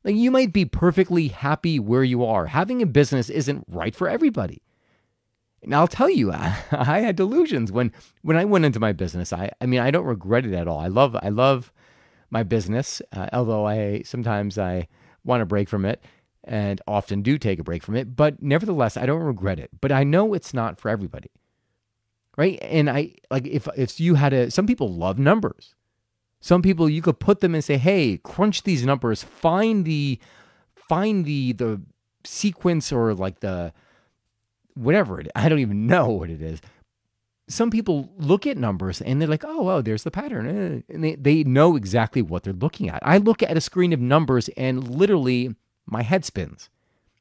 Like 0.04 0.16
you 0.16 0.30
might 0.30 0.52
be 0.52 0.64
perfectly 0.64 1.28
happy 1.28 1.78
where 1.78 2.04
you 2.04 2.24
are. 2.24 2.46
Having 2.46 2.82
a 2.82 2.86
business 2.86 3.30
isn't 3.30 3.64
right 3.68 3.94
for 3.94 4.08
everybody. 4.08 4.62
And 5.62 5.74
I'll 5.74 5.88
tell 5.88 6.08
you, 6.08 6.32
I, 6.32 6.56
I 6.70 7.00
had 7.00 7.16
delusions 7.16 7.72
when 7.72 7.92
when 8.22 8.36
I 8.36 8.44
went 8.44 8.64
into 8.64 8.80
my 8.80 8.92
business. 8.92 9.32
I 9.32 9.50
I 9.60 9.66
mean, 9.66 9.80
I 9.80 9.90
don't 9.90 10.06
regret 10.06 10.46
it 10.46 10.54
at 10.54 10.68
all. 10.68 10.78
I 10.78 10.88
love 10.88 11.16
I 11.22 11.28
love 11.28 11.72
my 12.30 12.42
business, 12.42 13.02
uh, 13.12 13.28
although 13.32 13.66
I 13.66 14.02
sometimes 14.04 14.58
I 14.58 14.88
want 15.24 15.40
to 15.40 15.46
break 15.46 15.68
from 15.68 15.84
it 15.84 16.02
and 16.44 16.80
often 16.86 17.22
do 17.22 17.38
take 17.38 17.58
a 17.58 17.64
break 17.64 17.82
from 17.82 17.94
it, 17.94 18.16
but 18.16 18.42
nevertheless, 18.42 18.96
I 18.96 19.06
don't 19.06 19.22
regret 19.22 19.58
it. 19.58 19.70
But 19.80 19.92
I 19.92 20.02
know 20.02 20.32
it's 20.32 20.54
not 20.54 20.80
for 20.80 20.88
everybody. 20.88 21.30
Right? 22.38 22.56
And 22.62 22.88
I 22.88 23.14
like 23.32 23.48
if 23.48 23.66
if 23.76 23.98
you 23.98 24.14
had 24.14 24.32
a 24.32 24.50
some 24.52 24.64
people 24.66 24.94
love 24.94 25.18
numbers. 25.18 25.74
Some 26.40 26.62
people 26.62 26.88
you 26.88 27.02
could 27.02 27.18
put 27.18 27.40
them 27.40 27.52
and 27.52 27.64
say, 27.64 27.78
"Hey, 27.78 28.18
crunch 28.18 28.62
these 28.62 28.86
numbers, 28.86 29.24
find 29.24 29.84
the 29.84 30.20
find 30.88 31.24
the 31.24 31.52
the 31.52 31.82
sequence 32.24 32.92
or 32.92 33.12
like 33.12 33.40
the 33.40 33.72
whatever 34.74 35.20
it 35.20 35.28
I 35.34 35.48
don't 35.48 35.58
even 35.58 35.88
know 35.88 36.10
what 36.10 36.30
it 36.30 36.40
is." 36.40 36.60
Some 37.48 37.70
people 37.70 38.12
look 38.18 38.46
at 38.46 38.56
numbers 38.56 39.00
and 39.00 39.20
they're 39.20 39.28
like, 39.28 39.44
"Oh, 39.44 39.68
oh, 39.68 39.82
there's 39.82 40.04
the 40.04 40.12
pattern." 40.12 40.46
Eh, 40.46 40.94
and 40.94 41.02
they 41.02 41.16
they 41.16 41.42
know 41.42 41.74
exactly 41.74 42.22
what 42.22 42.44
they're 42.44 42.52
looking 42.52 42.88
at. 42.88 43.00
I 43.02 43.18
look 43.18 43.42
at 43.42 43.56
a 43.56 43.60
screen 43.60 43.92
of 43.92 43.98
numbers 44.00 44.48
and 44.50 44.88
literally 44.88 45.56
my 45.86 46.02
head 46.02 46.24
spins. 46.24 46.70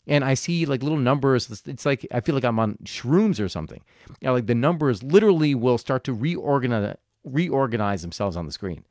And 0.07 0.23
I 0.23 0.35
see 0.35 0.65
like 0.65 0.81
little 0.81 0.97
numbers. 0.97 1.63
It's 1.65 1.85
like 1.85 2.07
I 2.11 2.21
feel 2.21 2.33
like 2.33 2.45
I'm 2.45 2.59
on 2.59 2.77
shrooms 2.85 3.43
or 3.43 3.49
something. 3.49 3.81
You 4.21 4.27
know, 4.27 4.33
like 4.33 4.47
the 4.47 4.55
numbers 4.55 5.03
literally 5.03 5.53
will 5.53 5.77
start 5.77 6.03
to 6.05 6.13
reorganize 6.13 6.95
reorganize 7.25 8.01
themselves 8.01 8.37
on 8.37 8.45
the 8.45 8.53
screen. 8.53 8.85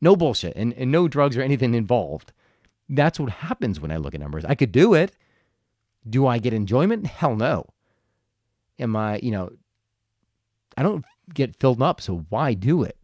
No 0.00 0.16
bullshit 0.16 0.54
and, 0.54 0.74
and 0.74 0.92
no 0.92 1.08
drugs 1.08 1.36
or 1.36 1.42
anything 1.42 1.74
involved. 1.74 2.32
That's 2.88 3.18
what 3.18 3.30
happens 3.30 3.80
when 3.80 3.90
I 3.90 3.96
look 3.96 4.14
at 4.14 4.20
numbers. 4.20 4.44
I 4.44 4.54
could 4.54 4.70
do 4.72 4.94
it. 4.94 5.16
Do 6.08 6.26
I 6.26 6.38
get 6.38 6.52
enjoyment? 6.52 7.06
Hell 7.06 7.36
no. 7.36 7.66
Am 8.78 8.94
I, 8.94 9.18
you 9.22 9.30
know, 9.30 9.50
I 10.76 10.82
don't 10.82 11.04
get 11.34 11.56
filled 11.56 11.82
up, 11.82 12.00
so 12.00 12.26
why 12.28 12.54
do 12.54 12.82
it? 12.82 12.96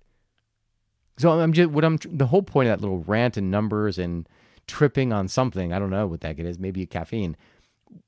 So 1.16 1.30
I'm 1.30 1.52
just 1.52 1.70
what 1.70 1.84
I'm 1.84 1.98
the 2.04 2.26
whole 2.26 2.42
point 2.42 2.68
of 2.68 2.78
that 2.78 2.82
little 2.82 3.04
rant 3.04 3.36
and 3.36 3.50
numbers 3.50 3.98
and 3.98 4.28
tripping 4.66 5.12
on 5.12 5.28
something, 5.28 5.72
I 5.72 5.78
don't 5.78 5.90
know 5.90 6.06
what 6.06 6.20
that 6.22 6.38
is, 6.38 6.58
maybe 6.58 6.86
caffeine, 6.86 7.36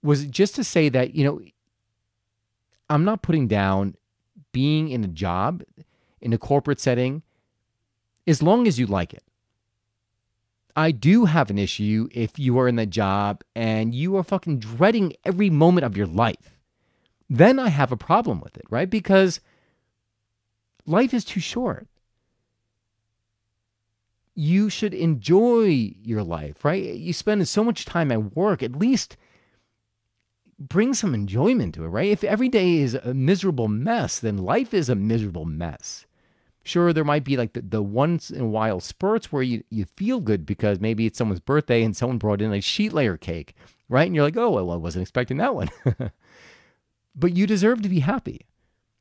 was 0.03 0.27
just 0.27 0.55
to 0.57 0.65
say 0.65 0.89
that, 0.89 1.15
you 1.15 1.25
know, 1.25 1.41
I'm 2.89 3.05
not 3.05 3.23
putting 3.23 3.49
down 3.49 3.97
being 4.53 4.89
in 4.89 5.05
a 5.05 5.09
job 5.09 5.63
in 6.21 6.33
a 6.33 6.39
corporate 6.39 6.81
setting 6.81 7.23
as 8.27 8.43
long 8.43 8.67
as 8.67 8.79
you 8.79 8.87
like 8.87 9.13
it. 9.13 9.23
I 10.75 10.91
do 10.91 11.25
have 11.25 11.49
an 11.49 11.59
issue 11.59 12.09
if 12.13 12.39
you 12.39 12.59
are 12.59 12.69
in 12.69 12.77
that 12.77 12.91
job 12.91 13.43
and 13.55 13.95
you 13.95 14.17
are 14.17 14.23
fucking 14.23 14.59
dreading 14.59 15.15
every 15.25 15.49
moment 15.49 15.87
of 15.87 15.97
your 15.97 16.07
life. 16.07 16.59
Then 17.31 17.59
I 17.59 17.71
have 17.71 17.93
a 17.93 17.97
problem 17.97 18.41
with 18.41 18.57
it, 18.57 18.65
right? 18.69 18.89
Because 18.89 19.41
life 20.85 21.15
is 21.15 21.25
too 21.25 21.41
short. 21.41 21.89
You 24.37 24.69
should 24.69 24.95
enjoy 24.95 25.95
your 26.03 26.23
life, 26.23 26.65
right? 26.65 26.83
You 26.85 27.13
spend 27.13 27.49
so 27.49 27.65
much 27.65 27.85
time 27.85 28.13
at 28.13 28.37
work, 28.37 28.63
at 28.63 28.77
least 28.77 29.17
bring 30.59 30.95
some 30.95 31.15
enjoyment 31.15 31.75
to 31.75 31.85
it, 31.85 31.89
right? 31.89 32.09
If 32.11 32.23
every 32.25 32.49
day 32.49 32.77
is 32.77 32.95
a 32.95 33.15
miserable 33.15 33.69
mess, 33.69 34.21
then 34.21 34.39
life 34.39 34.73
is 34.73 34.89
a 34.89 34.95
miserable 34.95 35.45
mess. 35.45 36.07
Sure, 36.63 36.93
there 36.93 37.05
might 37.05 37.25
be 37.25 37.37
like 37.37 37.53
the, 37.53 37.63
the 37.63 37.83
once 37.83 38.31
in 38.31 38.41
a 38.41 38.49
while 38.49 38.81
spurts 38.81 39.31
where 39.31 39.43
you, 39.43 39.63
you 39.71 39.85
feel 39.97 40.21
good 40.21 40.45
because 40.45 40.81
maybe 40.81 41.07
it's 41.07 41.19
someone's 41.19 41.41
birthday 41.41 41.83
and 41.83 41.97
someone 41.97 42.19
brought 42.19 42.43
in 42.43 42.53
a 42.53 42.61
sheet 42.61 42.93
layer 42.93 43.17
cake, 43.17 43.55
right? 43.89 44.07
And 44.07 44.15
you're 44.15 44.25
like, 44.25 44.37
oh, 44.37 44.51
well, 44.51 44.73
I 44.73 44.77
wasn't 44.77 45.03
expecting 45.03 45.37
that 45.37 45.55
one. 45.55 45.71
but 47.15 47.37
you 47.37 47.47
deserve 47.47 47.83
to 47.83 47.89
be 47.89 48.01
happy. 48.01 48.47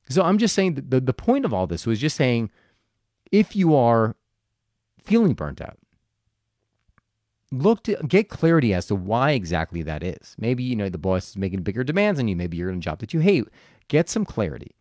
So 0.10 0.22
I'm 0.24 0.38
just 0.38 0.54
saying 0.54 0.76
that 0.76 0.92
the, 0.92 1.00
the 1.00 1.14
point 1.14 1.46
of 1.46 1.54
all 1.54 1.66
this 1.66 1.88
was 1.88 2.00
just 2.00 2.16
saying 2.16 2.52
if 3.32 3.56
you 3.56 3.76
are 3.76 4.16
feeling 5.06 5.34
burnt 5.34 5.62
out, 5.62 5.78
look 7.52 7.84
to 7.84 7.96
get 8.08 8.30
clarity 8.30 8.74
as 8.74 8.88
to 8.88 8.96
why 8.96 9.32
exactly 9.32 9.82
that 9.84 10.04
is. 10.04 10.36
Maybe, 10.38 10.64
you 10.64 10.76
know, 10.76 10.90
the 10.90 10.98
boss 10.98 11.30
is 11.30 11.38
making 11.38 11.62
bigger 11.62 11.84
demands 11.84 12.20
on 12.20 12.28
you. 12.28 12.36
Maybe 12.36 12.58
you're 12.58 12.70
in 12.70 12.78
a 12.78 12.82
job 12.82 13.00
that 13.00 13.14
you 13.14 13.20
hate. 13.20 13.46
Get 13.88 14.10
some 14.10 14.26
clarity. 14.26 14.72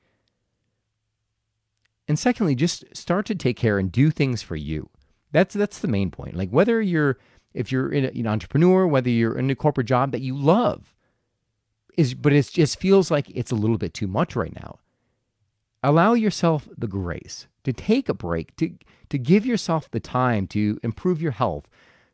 And 2.06 2.18
secondly, 2.18 2.54
just 2.54 2.84
start 2.94 3.26
to 3.26 3.34
take 3.34 3.56
care 3.56 3.78
and 3.78 3.90
do 3.90 4.10
things 4.10 4.42
for 4.42 4.56
you. 4.56 4.90
That's 5.32 5.54
that's 5.54 5.78
the 5.78 5.88
main 5.88 6.10
point. 6.10 6.36
Like 6.36 6.50
whether 6.50 6.80
you're 6.80 7.18
if 7.54 7.72
you're 7.72 7.92
a, 7.92 8.04
an 8.06 8.26
entrepreneur, 8.26 8.86
whether 8.86 9.08
you're 9.10 9.38
in 9.38 9.50
a 9.50 9.54
corporate 9.54 9.86
job 9.86 10.12
that 10.12 10.20
you 10.20 10.36
love, 10.36 10.94
is 11.96 12.14
but 12.14 12.32
it 12.32 12.50
just 12.52 12.78
feels 12.78 13.10
like 13.10 13.30
it's 13.30 13.50
a 13.50 13.56
little 13.56 13.78
bit 13.78 13.94
too 13.94 14.06
much 14.06 14.36
right 14.36 14.54
now. 14.54 14.78
Allow 15.84 16.14
yourself 16.14 16.66
the 16.76 16.88
grace 16.88 17.46
to 17.62 17.72
take 17.72 18.08
a 18.08 18.14
break, 18.14 18.56
to, 18.56 18.72
to 19.10 19.18
give 19.18 19.46
yourself 19.46 19.90
the 19.90 20.00
time 20.00 20.46
to 20.48 20.80
improve 20.82 21.20
your 21.22 21.32
health, 21.32 21.68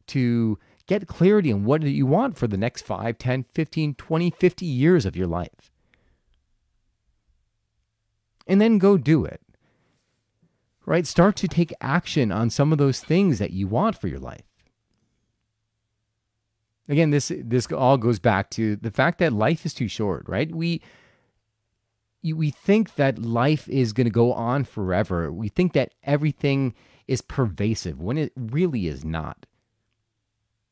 to 0.08 0.58
get 0.86 1.06
clarity 1.06 1.52
on 1.52 1.64
what 1.64 1.82
you 1.82 2.04
want 2.04 2.36
for 2.36 2.48
the 2.48 2.58
next 2.58 2.82
5, 2.82 3.16
10, 3.16 3.46
15, 3.54 3.94
20, 3.94 4.30
50 4.30 4.66
years 4.66 5.06
of 5.06 5.16
your 5.16 5.28
life. 5.28 5.70
And 8.46 8.60
then 8.60 8.78
go 8.78 8.98
do 8.98 9.24
it. 9.24 9.40
Right? 10.84 11.06
Start 11.06 11.36
to 11.36 11.48
take 11.48 11.72
action 11.80 12.32
on 12.32 12.50
some 12.50 12.72
of 12.72 12.78
those 12.78 13.00
things 13.00 13.38
that 13.38 13.52
you 13.52 13.68
want 13.68 13.96
for 13.96 14.08
your 14.08 14.18
life. 14.18 14.42
Again, 16.88 17.10
this 17.10 17.30
this 17.36 17.70
all 17.70 17.96
goes 17.96 18.18
back 18.18 18.50
to 18.50 18.74
the 18.74 18.90
fact 18.90 19.20
that 19.20 19.32
life 19.32 19.64
is 19.64 19.72
too 19.72 19.86
short, 19.86 20.28
right? 20.28 20.52
We 20.52 20.82
we 22.22 22.50
think 22.50 22.96
that 22.96 23.18
life 23.18 23.68
is 23.68 23.92
going 23.92 24.06
to 24.06 24.10
go 24.10 24.32
on 24.32 24.64
forever. 24.64 25.32
We 25.32 25.48
think 25.48 25.72
that 25.72 25.94
everything 26.04 26.74
is 27.08 27.22
pervasive 27.22 28.00
when 28.00 28.18
it 28.18 28.32
really 28.36 28.86
is 28.86 29.04
not. 29.04 29.46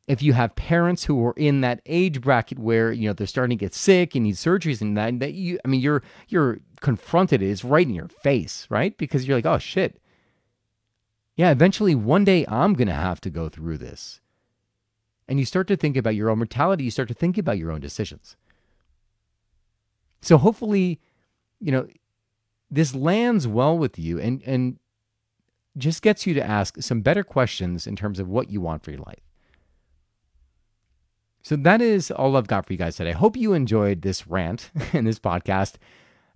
If 0.06 0.22
you 0.22 0.32
have 0.34 0.56
parents 0.56 1.04
who 1.04 1.22
are 1.26 1.34
in 1.36 1.60
that 1.60 1.82
age 1.84 2.20
bracket 2.20 2.58
where 2.58 2.92
you 2.92 3.08
know 3.08 3.12
they're 3.12 3.26
starting 3.26 3.58
to 3.58 3.62
get 3.62 3.74
sick 3.74 4.14
and 4.14 4.24
need 4.24 4.36
surgeries 4.36 4.80
and 4.80 4.96
that, 4.96 5.20
that 5.20 5.34
you, 5.34 5.58
I 5.64 5.68
mean, 5.68 5.80
you're 5.80 6.02
you're 6.28 6.60
confronted. 6.80 7.42
It's 7.42 7.64
right 7.64 7.86
in 7.86 7.94
your 7.94 8.08
face, 8.08 8.66
right? 8.70 8.96
Because 8.96 9.26
you're 9.26 9.36
like, 9.36 9.44
oh 9.44 9.58
shit, 9.58 10.00
yeah. 11.36 11.50
Eventually, 11.50 11.94
one 11.94 12.24
day 12.24 12.46
I'm 12.48 12.72
gonna 12.72 12.94
have 12.94 13.20
to 13.22 13.30
go 13.30 13.50
through 13.50 13.78
this, 13.78 14.20
and 15.28 15.38
you 15.38 15.44
start 15.44 15.66
to 15.68 15.76
think 15.76 15.96
about 15.96 16.14
your 16.14 16.30
own 16.30 16.38
mortality. 16.38 16.84
You 16.84 16.90
start 16.90 17.08
to 17.08 17.14
think 17.14 17.36
about 17.36 17.58
your 17.58 17.70
own 17.70 17.80
decisions. 17.80 18.36
So 20.22 20.38
hopefully 20.38 21.00
you 21.60 21.72
know, 21.72 21.86
this 22.70 22.94
lands 22.94 23.46
well 23.46 23.76
with 23.76 23.98
you 23.98 24.18
and 24.18 24.42
and 24.44 24.78
just 25.76 26.02
gets 26.02 26.26
you 26.26 26.34
to 26.34 26.44
ask 26.44 26.82
some 26.82 27.00
better 27.00 27.22
questions 27.22 27.86
in 27.86 27.96
terms 27.96 28.18
of 28.18 28.28
what 28.28 28.50
you 28.50 28.60
want 28.60 28.82
for 28.82 28.90
your 28.90 29.00
life. 29.00 29.20
So 31.42 31.56
that 31.56 31.80
is 31.80 32.10
all 32.10 32.36
I've 32.36 32.48
got 32.48 32.66
for 32.66 32.72
you 32.72 32.78
guys 32.78 32.96
today. 32.96 33.10
I 33.10 33.14
hope 33.14 33.36
you 33.36 33.54
enjoyed 33.54 34.02
this 34.02 34.26
rant 34.26 34.70
and 34.92 35.06
this 35.06 35.18
podcast. 35.18 35.76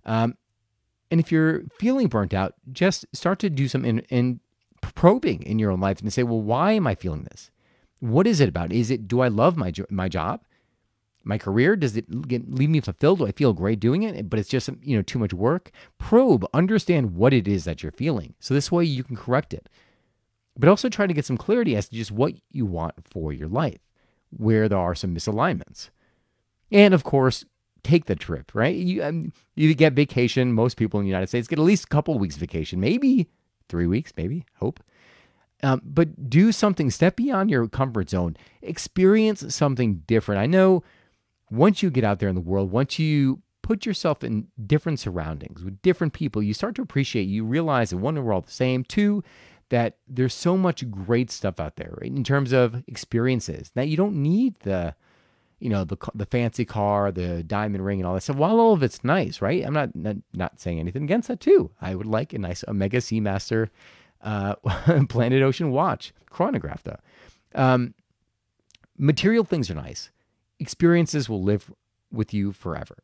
Um, 0.05 0.37
and 1.11 1.19
if 1.19 1.31
you're 1.31 1.63
feeling 1.77 2.07
burnt 2.07 2.33
out, 2.33 2.55
just 2.71 3.05
start 3.13 3.39
to 3.39 3.49
do 3.49 3.67
some 3.67 3.85
in, 3.85 3.99
in 4.09 4.39
probing 4.81 5.43
in 5.43 5.59
your 5.59 5.71
own 5.71 5.79
life 5.79 6.01
and 6.01 6.11
say, 6.11 6.23
well, 6.23 6.41
why 6.41 6.71
am 6.71 6.87
I 6.87 6.95
feeling 6.95 7.23
this? 7.23 7.51
What 7.99 8.25
is 8.25 8.39
it 8.39 8.49
about? 8.49 8.71
Is 8.73 8.89
it 8.89 9.07
do 9.07 9.19
I 9.21 9.27
love 9.27 9.55
my 9.55 9.71
my 9.89 10.09
job? 10.09 10.41
My 11.23 11.37
career? 11.37 11.75
Does 11.75 11.95
it 11.95 12.27
get, 12.27 12.53
leave 12.53 12.69
me 12.69 12.81
fulfilled? 12.81 13.19
Do 13.19 13.27
I 13.27 13.31
feel 13.31 13.53
great 13.53 13.79
doing 13.79 14.03
it? 14.03 14.29
But 14.29 14.39
it's 14.39 14.49
just 14.49 14.69
you 14.81 14.95
know 14.95 15.01
too 15.01 15.19
much 15.19 15.33
work. 15.33 15.71
Probe, 15.97 16.45
understand 16.53 17.15
what 17.15 17.33
it 17.33 17.47
is 17.47 17.63
that 17.63 17.83
you're 17.83 17.91
feeling, 17.91 18.33
so 18.39 18.53
this 18.53 18.71
way 18.71 18.83
you 18.85 19.03
can 19.03 19.15
correct 19.15 19.53
it. 19.53 19.69
But 20.57 20.69
also 20.69 20.89
try 20.89 21.07
to 21.07 21.13
get 21.13 21.25
some 21.25 21.37
clarity 21.37 21.75
as 21.75 21.89
to 21.89 21.95
just 21.95 22.11
what 22.11 22.33
you 22.51 22.65
want 22.65 22.93
for 23.09 23.33
your 23.33 23.47
life, 23.47 23.79
where 24.29 24.69
there 24.69 24.77
are 24.77 24.95
some 24.95 25.15
misalignments, 25.15 25.89
and 26.71 26.93
of 26.93 27.03
course 27.03 27.45
take 27.83 28.05
the 28.05 28.15
trip. 28.15 28.53
Right? 28.53 28.75
You 28.75 29.03
um, 29.03 29.33
you 29.55 29.73
get 29.73 29.93
vacation. 29.93 30.53
Most 30.53 30.77
people 30.77 30.99
in 30.99 31.05
the 31.05 31.11
United 31.11 31.27
States 31.27 31.47
get 31.47 31.59
at 31.59 31.65
least 31.65 31.85
a 31.85 31.87
couple 31.87 32.17
weeks 32.19 32.35
vacation, 32.35 32.79
maybe 32.79 33.29
three 33.69 33.87
weeks, 33.87 34.13
maybe 34.17 34.45
hope. 34.55 34.79
Um, 35.63 35.81
but 35.85 36.29
do 36.29 36.51
something, 36.51 36.91
step 36.91 37.15
beyond 37.15 37.49
your 37.49 37.67
comfort 37.69 38.09
zone, 38.09 38.35
experience 38.61 39.55
something 39.55 40.03
different. 40.07 40.41
I 40.41 40.45
know 40.45 40.83
once 41.53 41.83
you 41.83 41.91
get 41.91 42.03
out 42.03 42.19
there 42.19 42.29
in 42.29 42.35
the 42.35 42.41
world, 42.41 42.71
once 42.71 42.97
you 42.97 43.41
put 43.61 43.85
yourself 43.85 44.23
in 44.23 44.47
different 44.65 44.99
surroundings 44.99 45.63
with 45.63 45.81
different 45.81 46.13
people, 46.13 46.41
you 46.41 46.53
start 46.53 46.75
to 46.75 46.81
appreciate, 46.81 47.23
you 47.23 47.45
realize 47.45 47.91
that 47.91 47.97
one, 47.97 48.21
we're 48.21 48.33
all 48.33 48.41
the 48.41 48.51
same. 48.51 48.83
Two, 48.83 49.23
that 49.69 49.97
there's 50.07 50.33
so 50.33 50.57
much 50.57 50.89
great 50.89 51.29
stuff 51.29 51.59
out 51.59 51.75
there, 51.75 51.95
right? 52.01 52.11
In 52.11 52.23
terms 52.23 52.51
of 52.53 52.83
experiences 52.87 53.71
that 53.75 53.87
you 53.87 53.95
don't 53.95 54.15
need 54.15 54.55
the, 54.61 54.95
you 55.59 55.69
know, 55.69 55.83
the 55.83 55.97
the 56.15 56.25
fancy 56.25 56.65
car, 56.65 57.11
the 57.11 57.43
diamond 57.43 57.85
ring, 57.85 57.99
and 57.99 58.07
all 58.07 58.15
that 58.15 58.21
stuff. 58.21 58.35
While 58.35 58.59
all 58.59 58.73
of 58.73 58.83
it's 58.83 59.03
nice, 59.03 59.41
right? 59.41 59.63
I'm 59.63 59.73
not 59.73 59.95
not, 59.95 60.17
not 60.33 60.59
saying 60.59 60.79
anything 60.79 61.03
against 61.03 61.27
that 61.27 61.39
too. 61.39 61.71
I 61.79 61.95
would 61.95 62.07
like 62.07 62.33
a 62.33 62.39
nice 62.39 62.63
Omega 62.67 62.97
Seamaster 62.97 63.69
uh, 64.21 64.55
Planet 65.09 65.43
Ocean 65.43 65.71
watch 65.71 66.13
chronograph 66.29 66.83
though. 66.83 66.99
Um, 67.55 67.93
material 68.97 69.43
things 69.43 69.69
are 69.69 69.75
nice 69.75 70.09
experiences 70.63 71.29
will 71.29 71.43
live 71.43 71.71
with 72.11 72.33
you 72.33 72.53
forever. 72.53 72.95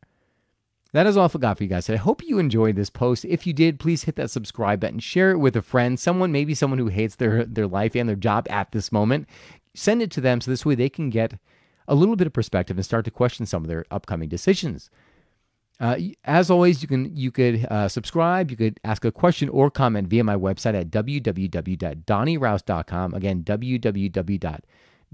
That 0.92 1.06
is 1.06 1.18
all 1.18 1.26
I've 1.26 1.40
got 1.40 1.58
for 1.58 1.64
you 1.64 1.70
guys. 1.70 1.88
I 1.90 1.98
hope 1.98 2.24
you 2.24 2.40
enjoyed 2.40 2.76
this 2.76 2.90
post. 2.90 3.24
If 3.26 3.46
you 3.46 3.54
did, 3.54 3.80
please 3.80 4.06
hit 4.06 4.16
that 4.16 4.32
subscribe 4.32 4.80
button, 4.80 4.98
share 5.00 5.30
it 5.32 5.38
with 5.38 5.56
a 5.56 5.62
friend, 5.62 6.00
someone, 6.00 6.32
maybe 6.32 6.56
someone 6.56 6.80
who 6.80 6.88
hates 6.88 7.16
their, 7.16 7.46
their 7.46 7.68
life 7.68 7.96
and 7.96 8.10
their 8.10 8.16
job 8.16 8.48
at 8.50 8.72
this 8.72 8.92
moment. 8.92 9.30
Send 9.76 10.02
it 10.02 10.10
to 10.12 10.22
them 10.22 10.42
so 10.42 10.50
this 10.50 10.66
way 10.66 10.74
they 10.74 10.90
can 10.90 11.12
get 11.12 11.38
a 11.88 11.94
little 11.94 12.16
bit 12.16 12.26
of 12.26 12.34
perspective 12.34 12.76
and 12.76 12.86
start 12.86 13.06
to 13.06 13.12
question 13.12 13.46
some 13.46 13.64
of 13.64 13.68
their 13.68 13.86
upcoming 13.92 14.30
decisions. 14.30 14.90
Uh, 15.80 15.98
as 16.26 16.50
always, 16.50 16.82
you 16.82 16.88
can 16.88 17.16
you 17.16 17.30
could 17.32 17.68
uh, 17.70 17.88
subscribe, 17.88 18.50
you 18.52 18.58
could 18.58 18.80
ask 18.84 19.06
a 19.06 19.12
question 19.12 19.48
or 19.50 19.72
comment 19.72 20.10
via 20.10 20.24
my 20.24 20.36
website 20.36 20.74
at 20.74 20.90
www.donnyraus.com. 20.90 23.14
Again, 23.14 23.44
www 23.44 24.60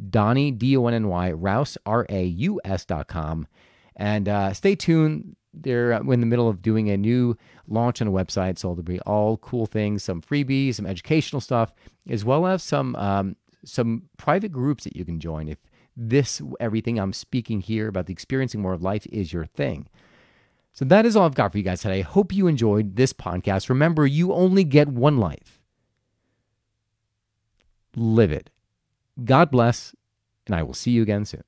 Donny, 0.10 0.52
D 0.52 0.76
O 0.78 0.88
N 0.88 0.94
N 0.94 1.08
Y, 1.08 1.32
Raus, 1.32 1.78
R 1.86 2.06
A 2.10 2.24
U 2.24 2.60
S 2.64 2.86
dot 2.86 3.08
com. 3.08 3.48
And 3.96 4.28
uh, 4.28 4.54
stay 4.54 4.76
tuned. 4.76 5.36
They're 5.54 5.94
uh, 5.94 6.02
in 6.02 6.20
the 6.20 6.26
middle 6.26 6.50
of 6.50 6.62
doing 6.62 6.90
a 6.90 6.98
new 6.98 7.38
launch 7.68 8.02
on 8.02 8.08
the 8.08 8.14
website, 8.14 8.58
so 8.58 8.70
there'll 8.70 8.84
be 8.84 9.00
all 9.02 9.38
cool 9.38 9.66
things, 9.66 10.04
some 10.04 10.22
freebies, 10.22 10.76
some 10.76 10.86
educational 10.86 11.40
stuff, 11.40 11.74
as 12.10 12.26
well 12.26 12.46
as 12.46 12.62
some 12.62 12.96
um, 12.98 13.38
some 13.64 14.04
private 14.18 14.52
groups 14.52 14.84
that 14.84 14.96
you 14.96 15.06
can 15.06 15.20
join 15.20 15.48
if 15.48 15.58
this 15.96 16.42
everything 16.60 17.00
I'm 17.00 17.14
speaking 17.14 17.62
here 17.62 17.88
about 17.88 18.08
the 18.08 18.14
experiencing 18.14 18.62
more 18.62 18.74
of 18.74 18.82
life 18.82 19.08
is 19.08 19.32
your 19.32 19.46
thing. 19.46 19.88
So 20.74 20.84
that 20.84 21.06
is 21.06 21.16
all 21.16 21.26
I've 21.26 21.36
got 21.36 21.54
for 21.54 21.58
you 21.58 21.64
guys 21.64 21.82
today. 21.82 22.00
I 22.00 22.02
hope 22.02 22.34
you 22.34 22.48
enjoyed 22.48 22.98
this 22.98 23.14
podcast. 23.14 23.70
Remember, 23.70 24.06
you 24.06 24.34
only 24.34 24.66
get 24.66 24.90
one 24.90 25.18
life. 25.18 25.62
Live 27.96 28.34
it. 28.34 28.50
God 29.24 29.50
bless, 29.50 29.96
and 30.46 30.56
I 30.56 30.64
will 30.64 30.74
see 30.74 30.92
you 30.92 31.02
again 31.02 31.26
soon. 31.26 31.44